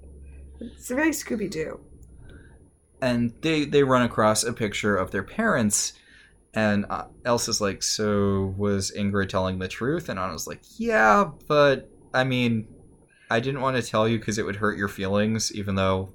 [0.60, 1.80] It's very Scooby Doo.
[3.02, 5.94] and they they run across a picture of their parents,
[6.54, 11.90] and uh, Elsa's like, "So was Ingrid telling the truth?" And Anna's like, "Yeah, but
[12.14, 12.68] I mean,
[13.30, 16.10] I didn't want to tell you because it would hurt your feelings, even though."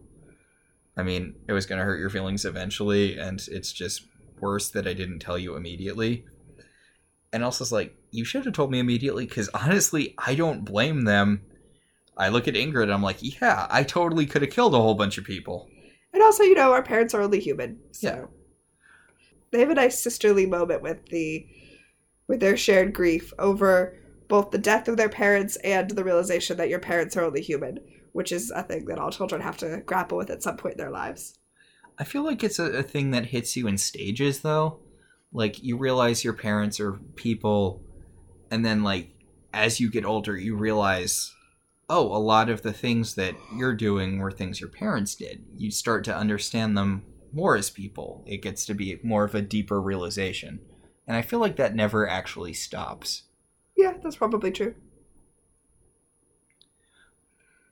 [1.01, 4.03] I mean, it was going to hurt your feelings eventually, and it's just
[4.40, 6.24] worse that I didn't tell you immediately.
[7.32, 11.42] And Elsa's like, You should have told me immediately, because honestly, I don't blame them.
[12.16, 14.94] I look at Ingrid and I'm like, yeah, I totally could have killed a whole
[14.94, 15.68] bunch of people.
[16.12, 17.78] And also, you know, our parents are only human.
[17.92, 18.24] So Yeah.
[19.51, 21.46] they have a nice sisterly moment with the
[22.26, 23.96] with their shared grief over
[24.28, 27.80] both the death of their parents and the realization that your parents are only human,
[28.12, 30.78] which is a thing that all children have to grapple with at some point in
[30.78, 31.38] their lives.
[31.98, 34.80] I feel like it's a, a thing that hits you in stages, though.
[35.32, 37.82] Like, you realize your parents are people,
[38.50, 39.11] and then, like,
[39.52, 41.32] as you get older, you realize,
[41.88, 45.44] oh, a lot of the things that you're doing were things your parents did.
[45.56, 48.24] You start to understand them more as people.
[48.26, 50.61] It gets to be more of a deeper realization.
[51.06, 53.24] And I feel like that never actually stops.
[53.76, 54.74] Yeah, that's probably true.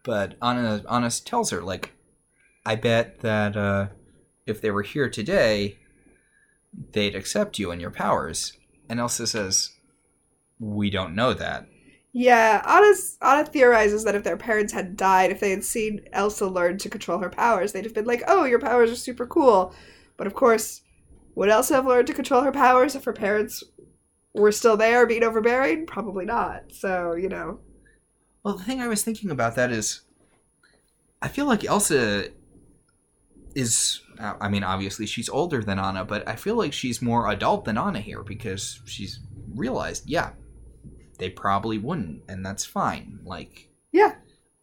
[0.08, 1.92] But Anna, Anna tells her, like,
[2.64, 3.88] I bet that uh,
[4.46, 5.76] if they were here today,
[6.92, 8.54] they'd accept you and your powers.
[8.88, 9.72] And Elsa says,
[10.58, 11.66] We don't know that.
[12.14, 16.46] Yeah, Anna's, Anna theorizes that if their parents had died, if they had seen Elsa
[16.46, 19.74] learn to control her powers, they'd have been like, oh, your powers are super cool.
[20.16, 20.80] But of course,
[21.34, 23.62] would Elsa have learned to control her powers if her parents
[24.32, 25.84] were still there being overbearing?
[25.84, 26.72] Probably not.
[26.72, 27.60] So, you know.
[28.42, 30.02] Well, the thing I was thinking about that is,
[31.20, 32.28] I feel like Elsa
[33.54, 34.00] is.
[34.20, 37.78] I mean, obviously she's older than Anna, but I feel like she's more adult than
[37.78, 39.20] Anna here because she's
[39.54, 40.30] realized, yeah,
[41.18, 43.20] they probably wouldn't, and that's fine.
[43.24, 44.14] Like, Yeah.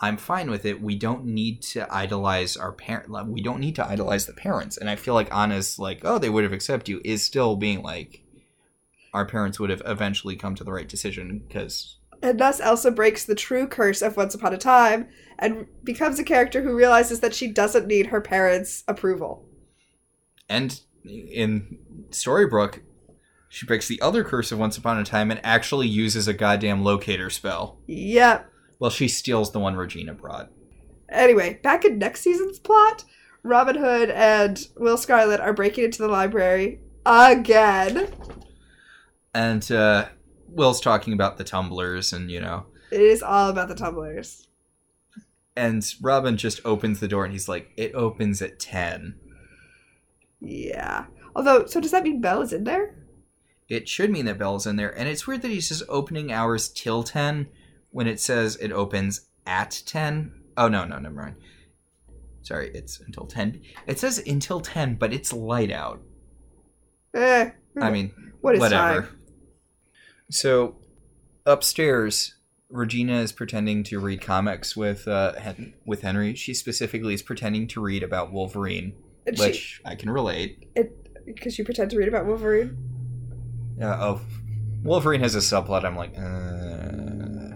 [0.01, 0.81] I'm fine with it.
[0.81, 3.09] We don't need to idolize our parent.
[3.09, 4.75] like, We don't need to idolize the parents.
[4.75, 7.81] And I feel like Anna's like, oh, they would have accepted you, is still being
[7.81, 8.21] like,
[9.13, 13.23] our parents would have eventually come to the right decision because And thus Elsa breaks
[13.23, 17.35] the true curse of Once Upon a Time and becomes a character who realizes that
[17.35, 19.47] she doesn't need her parents' approval.
[20.49, 21.77] And in
[22.09, 22.79] Storybrooke,
[23.47, 26.83] she breaks the other curse of Once Upon a Time and actually uses a goddamn
[26.83, 27.77] locator spell.
[27.85, 28.51] Yep.
[28.79, 30.51] Well, she steals the one Regina brought.
[31.09, 33.05] Anyway, back in next season's plot,
[33.43, 38.07] Robin Hood and Will Scarlet are breaking into the library again.
[39.31, 40.07] And uh,
[40.55, 44.47] Will's talking about the tumblers and, you know, It is all about the tumblers.
[45.55, 49.15] and Robin just opens the door and he's like, it opens at 10.
[50.41, 51.05] Yeah.
[51.35, 52.95] Although, so does that mean Belle is in there?
[53.67, 54.97] It should mean that Belle's in there.
[54.97, 57.47] And it's weird that he says opening hours till 10
[57.91, 60.31] when it says it opens at 10.
[60.57, 61.35] Oh, no, no, never mind.
[62.43, 63.61] Sorry, it's until 10.
[63.87, 66.01] It says until 10, but it's light out.
[67.15, 67.49] Eh.
[67.81, 69.01] I mean, What is whatever.
[69.01, 69.14] time?
[70.29, 70.75] So,
[71.45, 72.35] upstairs,
[72.69, 76.35] Regina is pretending to read comics with uh, Hen- with Henry.
[76.35, 78.93] She specifically is pretending to read about Wolverine,
[79.27, 80.73] And which she, I can relate.
[81.25, 82.75] because you pretend to read about Wolverine.
[83.81, 84.21] Uh, oh,
[84.83, 85.83] Wolverine has a subplot.
[85.83, 87.55] I'm like, uh,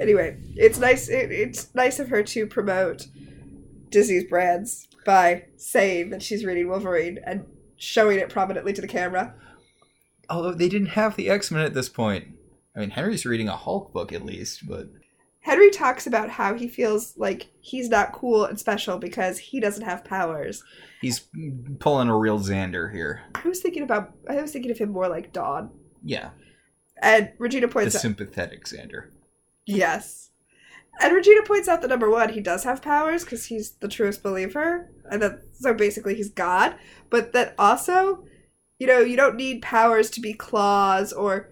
[0.00, 1.08] Anyway, it's nice.
[1.08, 3.06] It, it's nice of her to promote
[3.90, 7.44] Disney's brands by saying that she's reading Wolverine and
[7.76, 9.34] showing it prominently to the camera.
[10.30, 12.28] Although they didn't have the X Men at this point.
[12.76, 14.88] I mean, Henry's reading a Hulk book at least, but
[15.40, 19.84] Henry talks about how he feels like he's not cool and special because he doesn't
[19.84, 20.62] have powers.
[21.00, 21.28] he's
[21.80, 23.22] pulling a real Xander here.
[23.34, 25.70] I was thinking about I was thinking of him more like Dawn.
[26.04, 26.30] Yeah,
[27.00, 29.10] And Regina the points out sympathetic Xander.
[29.66, 30.30] Yes.
[31.00, 34.22] And Regina points out that number one, he does have powers because he's the truest
[34.22, 36.74] believer, and that so basically he's God.
[37.10, 38.24] But that also,
[38.82, 41.48] you know, you don't need powers to be claws or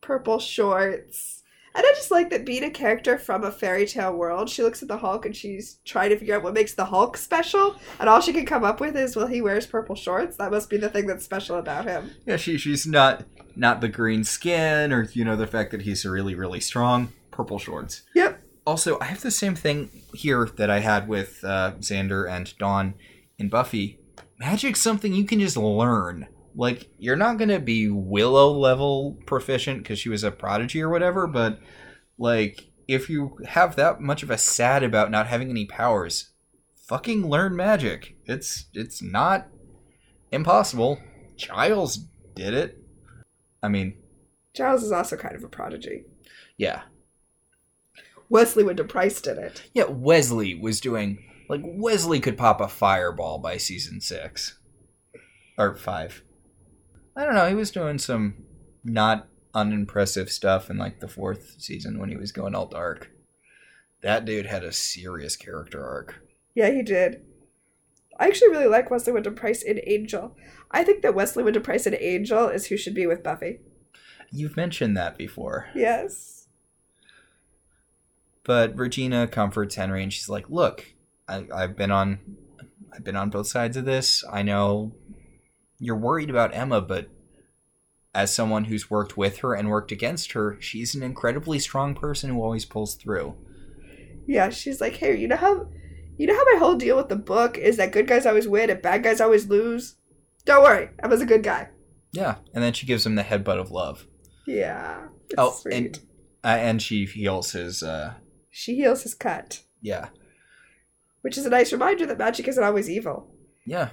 [0.00, 1.42] purple shorts.
[1.74, 4.80] And I just like that being a character from a fairy tale world, she looks
[4.80, 8.08] at the Hulk and she's trying to figure out what makes the Hulk special, and
[8.08, 10.38] all she can come up with is, well, he wears purple shorts.
[10.38, 12.10] That must be the thing that's special about him.
[12.24, 13.24] Yeah, she she's not
[13.54, 17.12] not the green skin or you know the fact that he's really really strong.
[17.30, 18.00] Purple shorts.
[18.14, 18.42] Yep.
[18.66, 22.94] Also, I have the same thing here that I had with uh, Xander and Dawn
[23.38, 23.99] in Buffy.
[24.40, 26.26] Magic's something you can just learn.
[26.56, 31.26] Like you're not gonna be Willow level proficient because she was a prodigy or whatever,
[31.26, 31.60] but
[32.18, 36.30] like if you have that much of a sad about not having any powers,
[36.74, 38.16] fucking learn magic.
[38.24, 39.46] It's it's not
[40.32, 40.98] impossible.
[41.36, 41.98] Giles
[42.34, 42.82] did it.
[43.62, 43.94] I mean,
[44.54, 46.04] Giles is also kind of a prodigy.
[46.56, 46.82] yeah.
[48.28, 49.64] Wesley Wyndam Pryce did it.
[49.74, 51.18] Yeah, Wesley was doing
[51.50, 54.56] like Wesley could pop a fireball by season six
[55.58, 56.22] or five.
[57.16, 57.48] I don't know.
[57.48, 58.44] He was doing some
[58.84, 63.10] not unimpressive stuff in like the fourth season when he was going all dark.
[64.00, 66.22] That dude had a serious character arc.
[66.54, 67.22] Yeah, he did.
[68.16, 70.36] I actually really like Wesley Wyndam Pryce in Angel.
[70.70, 73.58] I think that Wesley Wyndam Pryce in Angel is who should be with Buffy.
[74.30, 75.68] You've mentioned that before.
[75.74, 76.46] Yes.
[78.44, 80.94] But Regina comforts Henry and she's like, "Look,
[81.30, 82.18] I, I've been on,
[82.94, 84.24] I've been on both sides of this.
[84.30, 84.92] I know
[85.78, 87.08] you're worried about Emma, but
[88.14, 92.30] as someone who's worked with her and worked against her, she's an incredibly strong person
[92.30, 93.36] who always pulls through."
[94.26, 95.66] Yeah, she's like, hey, you know how,
[96.16, 98.70] you know how my whole deal with the book is that good guys always win
[98.70, 99.96] and bad guys always lose.
[100.44, 101.68] Don't worry, Emma's a good guy.
[102.12, 104.06] Yeah, and then she gives him the headbutt of love.
[104.46, 105.06] Yeah.
[105.38, 105.74] Oh, sweet.
[105.74, 105.98] and
[106.44, 107.82] uh, and she heals his.
[107.82, 108.14] uh
[108.50, 110.08] she heals his cut, Yeah,
[111.22, 113.28] which is a nice reminder that magic isn't always evil.
[113.66, 113.90] yeah.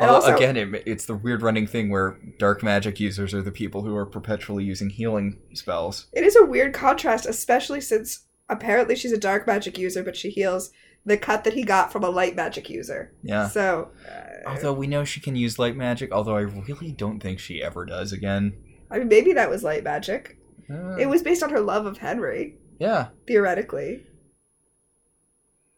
[0.00, 3.42] And Although also- again, it, it's the weird running thing where dark magic users are
[3.42, 6.06] the people who are perpetually using healing spells.
[6.12, 10.30] It is a weird contrast, especially since apparently she's a dark magic user, but she
[10.30, 10.72] heals
[11.06, 13.12] the cut that he got from a light magic user.
[13.22, 13.46] Yeah.
[13.48, 17.38] So, uh, Although we know she can use light magic, although I really don't think
[17.38, 18.54] she ever does again.
[18.90, 20.36] I mean, maybe that was light magic.
[20.68, 23.08] Uh, It was based on her love of Henry, yeah.
[23.28, 24.04] theoretically.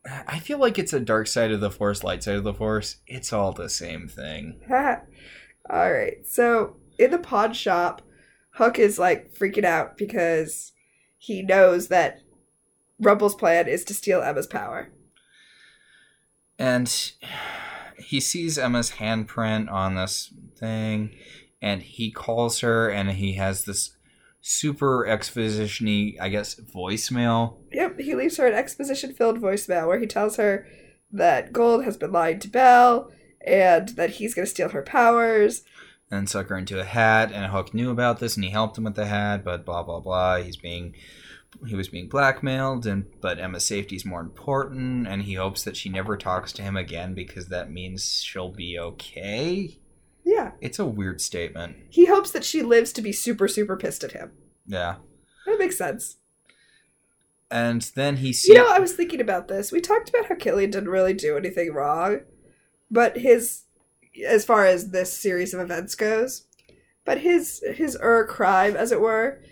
[0.06, 2.96] I feel like it's a dark side of the force, light side of the force.
[3.06, 4.60] It's all the same thing.
[5.70, 6.26] All right.
[6.26, 8.02] So in the pawn shop,
[8.50, 10.72] Hook is like freaking out because
[11.16, 12.20] he knows that
[13.00, 14.90] Rumple's plan is to steal Emma's power.
[16.58, 17.12] And
[17.98, 21.16] he sees Emma's handprint on this thing,
[21.60, 23.93] and he calls her, and he has this
[24.46, 27.56] super exposition I guess, voicemail.
[27.72, 30.66] Yep, he leaves her an exposition filled voicemail where he tells her
[31.10, 33.10] that Gold has been lying to Belle
[33.46, 35.62] and that he's going to steal her powers.
[36.10, 37.32] and suck her into a hat.
[37.32, 39.44] And Hook knew about this, and he helped him with the hat.
[39.44, 40.36] But blah blah blah.
[40.36, 40.94] He's being
[41.66, 45.76] he was being blackmailed, and but Emma's safety is more important, and he hopes that
[45.76, 49.78] she never talks to him again because that means she'll be okay.
[50.24, 51.76] Yeah, It's a weird statement.
[51.90, 54.32] he hopes that she lives to be super, super pissed at him.
[54.66, 54.96] Yeah.
[55.46, 56.16] That makes sense.
[57.50, 58.48] And then he sees.
[58.48, 59.70] You know, I was thinking about this.
[59.70, 62.20] We talked about how Killian didn't really do anything wrong,
[62.90, 63.64] but his,
[64.26, 66.46] as far as this series of events goes,
[67.04, 69.42] but his his er crime, as it were,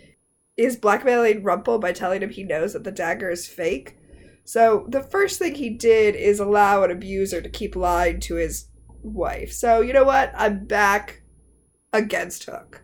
[0.57, 3.95] is blackmailing Rumple by telling him he knows that the dagger is fake.
[4.43, 8.65] So the first thing he did is allow an abuser to keep lying to his
[9.03, 9.51] wife.
[9.51, 10.33] So you know what?
[10.35, 11.21] I'm back
[11.91, 12.83] against Hook.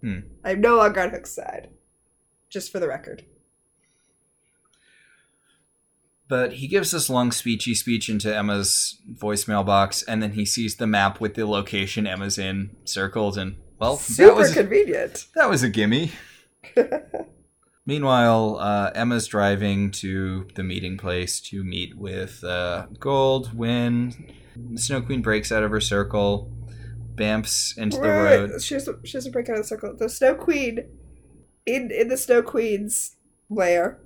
[0.00, 0.20] Hmm.
[0.44, 1.70] I'm no longer on Hook's side.
[2.48, 3.24] Just for the record.
[6.28, 10.76] But he gives this long speechy speech into Emma's voicemail box, and then he sees
[10.76, 15.26] the map with the location Emma's in circled, and well, Super that was convenient.
[15.36, 16.10] that was a gimme.
[17.86, 23.56] Meanwhile, uh, Emma's driving to the meeting place to meet with uh, Gold.
[23.56, 26.50] When the Snow Queen breaks out of her circle,
[27.14, 28.62] bamps into the road.
[28.62, 29.96] She doesn't, she doesn't break out of the circle.
[29.96, 30.80] The Snow Queen,
[31.64, 33.16] in in the Snow Queen's
[33.48, 33.98] lair,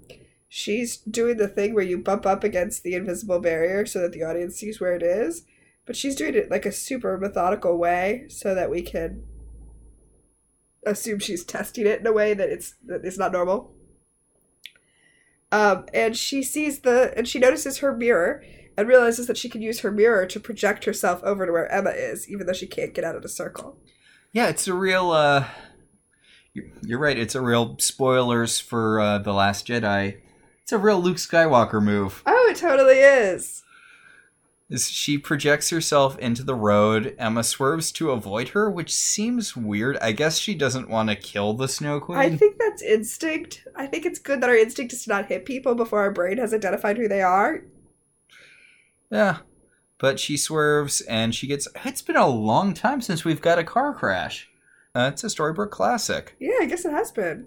[0.49, 4.23] she's doing the thing where you bump up against the invisible barrier so that the
[4.23, 5.45] audience sees where it is.
[5.87, 9.25] But she's doing it like a super methodical way so that we can
[10.87, 13.73] assume she's testing it in a way that it's that it's not normal.
[15.53, 18.45] Um, and she sees the and she notices her mirror
[18.81, 21.91] and realizes that she can use her mirror to project herself over to where Emma
[21.91, 23.79] is, even though she can't get out of the circle.
[24.33, 25.11] Yeah, it's a real.
[25.11, 25.47] Uh,
[26.83, 27.19] you're, right.
[27.19, 30.17] It's a real spoilers for uh, the Last Jedi.
[30.63, 32.23] It's a real Luke Skywalker move.
[32.27, 32.99] Oh, it totally.
[32.99, 33.63] Is
[34.79, 37.17] she projects herself into the road.
[37.19, 39.97] Emma swerves to avoid her, which seems weird.
[39.99, 42.19] I guess she doesn't want to kill the Snow Queen.
[42.19, 43.67] I think that's instinct.
[43.75, 46.39] I think it's good that our instinct is to not hit people before our brain
[46.39, 47.65] has identified who they are.
[49.11, 49.39] Yeah.
[49.99, 51.69] But she swerves and she gets.
[51.85, 54.49] It's been a long time since we've got a car crash.
[54.95, 56.37] Uh, it's a Storybrooke classic.
[56.41, 57.47] Yeah, I guess it has been.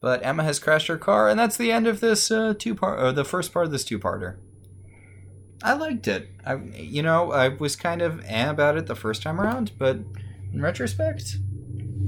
[0.00, 3.00] But Emma has crashed her car, and that's the end of this uh, two part,
[3.00, 4.36] or the first part of this two-parter.
[5.62, 6.28] I liked it.
[6.46, 9.96] I, you know, I was kind of eh about it the first time around, but
[10.52, 11.36] in retrospect,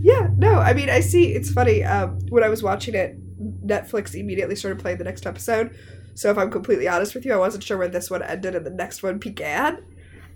[0.01, 1.35] Yeah, no, I mean, I see.
[1.35, 1.83] It's funny.
[1.83, 3.19] Um, when I was watching it,
[3.67, 5.77] Netflix immediately started playing the next episode.
[6.21, 8.67] So if I'm completely honest with you, I wasn't sure where this one ended and
[8.67, 9.83] the next one began.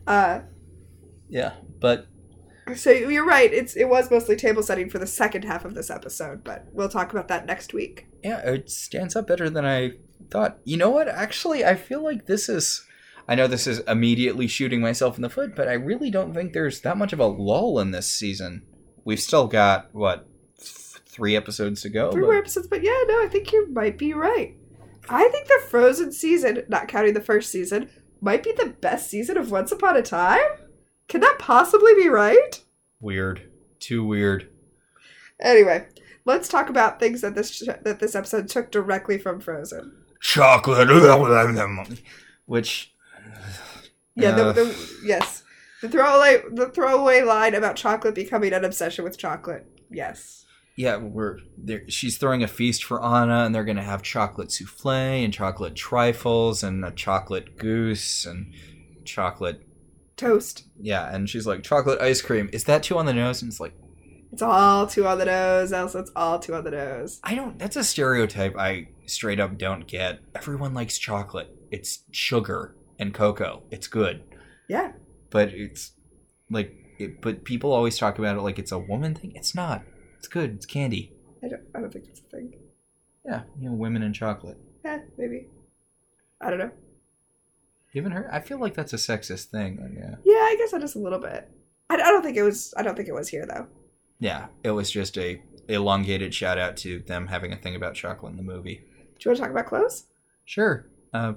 [0.07, 0.41] Uh,
[1.29, 1.57] yeah.
[1.79, 2.07] But
[2.75, 3.53] so you're right.
[3.53, 6.89] It's it was mostly table setting for the second half of this episode, but we'll
[6.89, 8.07] talk about that next week.
[8.23, 9.91] yeah, it stands up better than I
[10.31, 10.57] thought.
[10.65, 11.07] You know what?
[11.07, 12.87] Actually, I feel like this is.
[13.29, 16.55] I know this is immediately shooting myself in the foot, but I really don't think
[16.55, 18.63] there's that much of a lull in this season.
[19.05, 20.27] We've still got what
[20.59, 22.11] three episodes to go.
[22.11, 24.57] Three but- more episodes, but yeah, no, I think you might be right.
[25.09, 27.91] I think the Frozen season, not counting the first season,
[28.21, 30.41] might be the best season of Once Upon a Time.
[31.09, 32.63] Can that possibly be right?
[33.01, 33.51] Weird.
[33.81, 34.49] Too weird.
[35.41, 35.87] Anyway,
[36.25, 39.93] let's talk about things that this that this episode took directly from Frozen.
[40.21, 40.89] chocolate,
[42.47, 42.95] which
[44.15, 45.43] Yeah, the, Uh, the, yes,
[45.83, 49.67] the throwaway the throwaway line about chocolate becoming an obsession with chocolate.
[49.91, 50.44] Yes,
[50.77, 51.89] yeah, we're there.
[51.89, 54.91] She's throwing a feast for Anna, and they're gonna have chocolate souffle
[55.25, 58.53] and chocolate trifles and a chocolate goose and
[59.05, 59.67] chocolate.
[60.17, 60.65] toast.
[60.81, 62.49] Yeah, and she's like chocolate ice cream.
[62.53, 63.43] Is that too on the nose?
[63.43, 63.75] And it's like
[64.33, 65.73] It's all too on the nose.
[65.73, 67.21] Elsa, it's all too on the nose.
[67.23, 67.59] I don't.
[67.59, 70.21] That's a stereotype I straight up don't get.
[70.35, 71.51] Everyone likes chocolate.
[71.71, 73.63] It's sugar and cocoa.
[73.71, 74.23] It's good,
[74.69, 74.93] Yeah,
[75.31, 75.93] but it's
[76.51, 76.73] like.
[76.97, 79.33] It, but people always talk about it like it's a woman thing.
[79.35, 79.83] It's not.
[80.25, 80.55] It's good.
[80.55, 81.13] It's candy.
[81.45, 81.61] I don't.
[81.75, 82.55] I don't think that's a thing.
[83.27, 84.57] Yeah, you know, women and chocolate.
[84.83, 85.49] Yeah, maybe.
[86.41, 86.71] I don't know.
[87.93, 88.31] You haven't heard?
[88.33, 89.77] I feel like that's a sexist thing.
[89.83, 90.15] Like, yeah.
[90.25, 91.51] Yeah, I guess that is a little bit.
[91.91, 92.73] I, I don't think it was.
[92.75, 93.67] I don't think it was here though.
[94.19, 98.31] Yeah, it was just a elongated shout out to them having a thing about chocolate
[98.31, 98.77] in the movie.
[99.19, 100.07] Do you want to talk about clothes?
[100.47, 100.87] Sure.
[101.13, 101.35] Uh,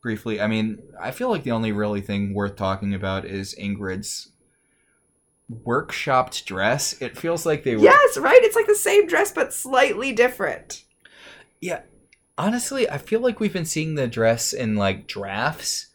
[0.00, 4.30] briefly, I mean, I feel like the only really thing worth talking about is Ingrid's
[5.50, 7.00] workshopped dress.
[7.00, 7.82] It feels like they were.
[7.82, 8.42] Yes, right.
[8.42, 10.84] It's like the same dress but slightly different.
[11.60, 11.82] Yeah.
[12.38, 15.88] Honestly, I feel like we've been seeing the dress in like drafts,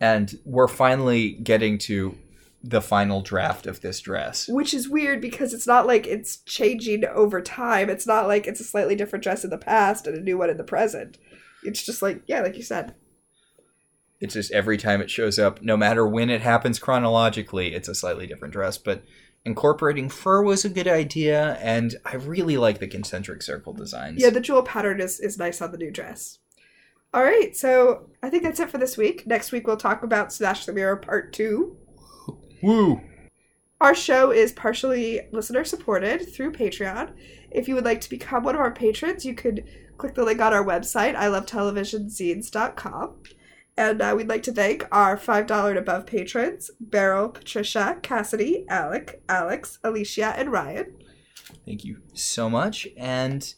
[0.00, 2.16] and we're finally getting to
[2.62, 4.48] the final draft of this dress.
[4.48, 7.88] Which is weird because it's not like it's changing over time.
[7.88, 10.50] It's not like it's a slightly different dress in the past and a new one
[10.50, 11.16] in the present.
[11.62, 12.94] It's just like, yeah, like you said.
[14.20, 17.94] It's just every time it shows up, no matter when it happens chronologically, it's a
[17.94, 18.78] slightly different dress.
[18.78, 19.04] But
[19.44, 24.20] incorporating fur was a good idea, and I really like the concentric circle designs.
[24.20, 26.38] Yeah, the jewel pattern is, is nice on the new dress.
[27.14, 29.26] All right, so I think that's it for this week.
[29.26, 31.76] Next week we'll talk about Smash the Mirror Part 2.
[32.62, 33.00] Woo!
[33.80, 37.12] Our show is partially listener supported through Patreon.
[37.50, 39.64] If you would like to become one of our patrons, you could
[39.98, 43.14] click the link on our website, ilovetelevisionzines.com.
[43.76, 49.22] And uh, we'd like to thank our $5 and above patrons Beryl, Patricia, Cassidy, Alec,
[49.28, 50.96] Alex, Alicia, and Ryan.
[51.64, 52.88] Thank you so much.
[52.96, 53.54] And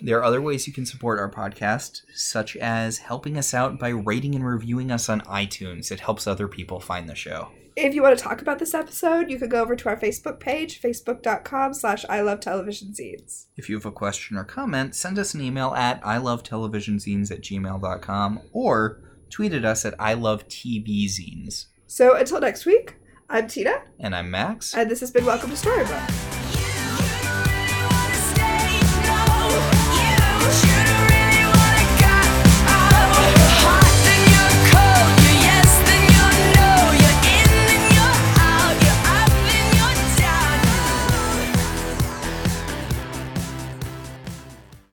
[0.00, 3.88] there are other ways you can support our podcast, such as helping us out by
[3.88, 5.90] rating and reviewing us on iTunes.
[5.90, 7.50] It helps other people find the show.
[7.76, 10.38] If you want to talk about this episode, you could go over to our Facebook
[10.38, 13.46] page, facebook.com slash I love television zines.
[13.56, 18.40] If you have a question or comment, send us an email at ilovetelevisionzines at gmail.com
[18.52, 19.00] or
[19.30, 19.52] tweet
[19.84, 21.66] at I Love at Zines.
[21.86, 22.96] So until next week,
[23.28, 24.74] I'm Tina, And I'm Max.
[24.74, 26.43] and this has been Welcome to Storybrooke.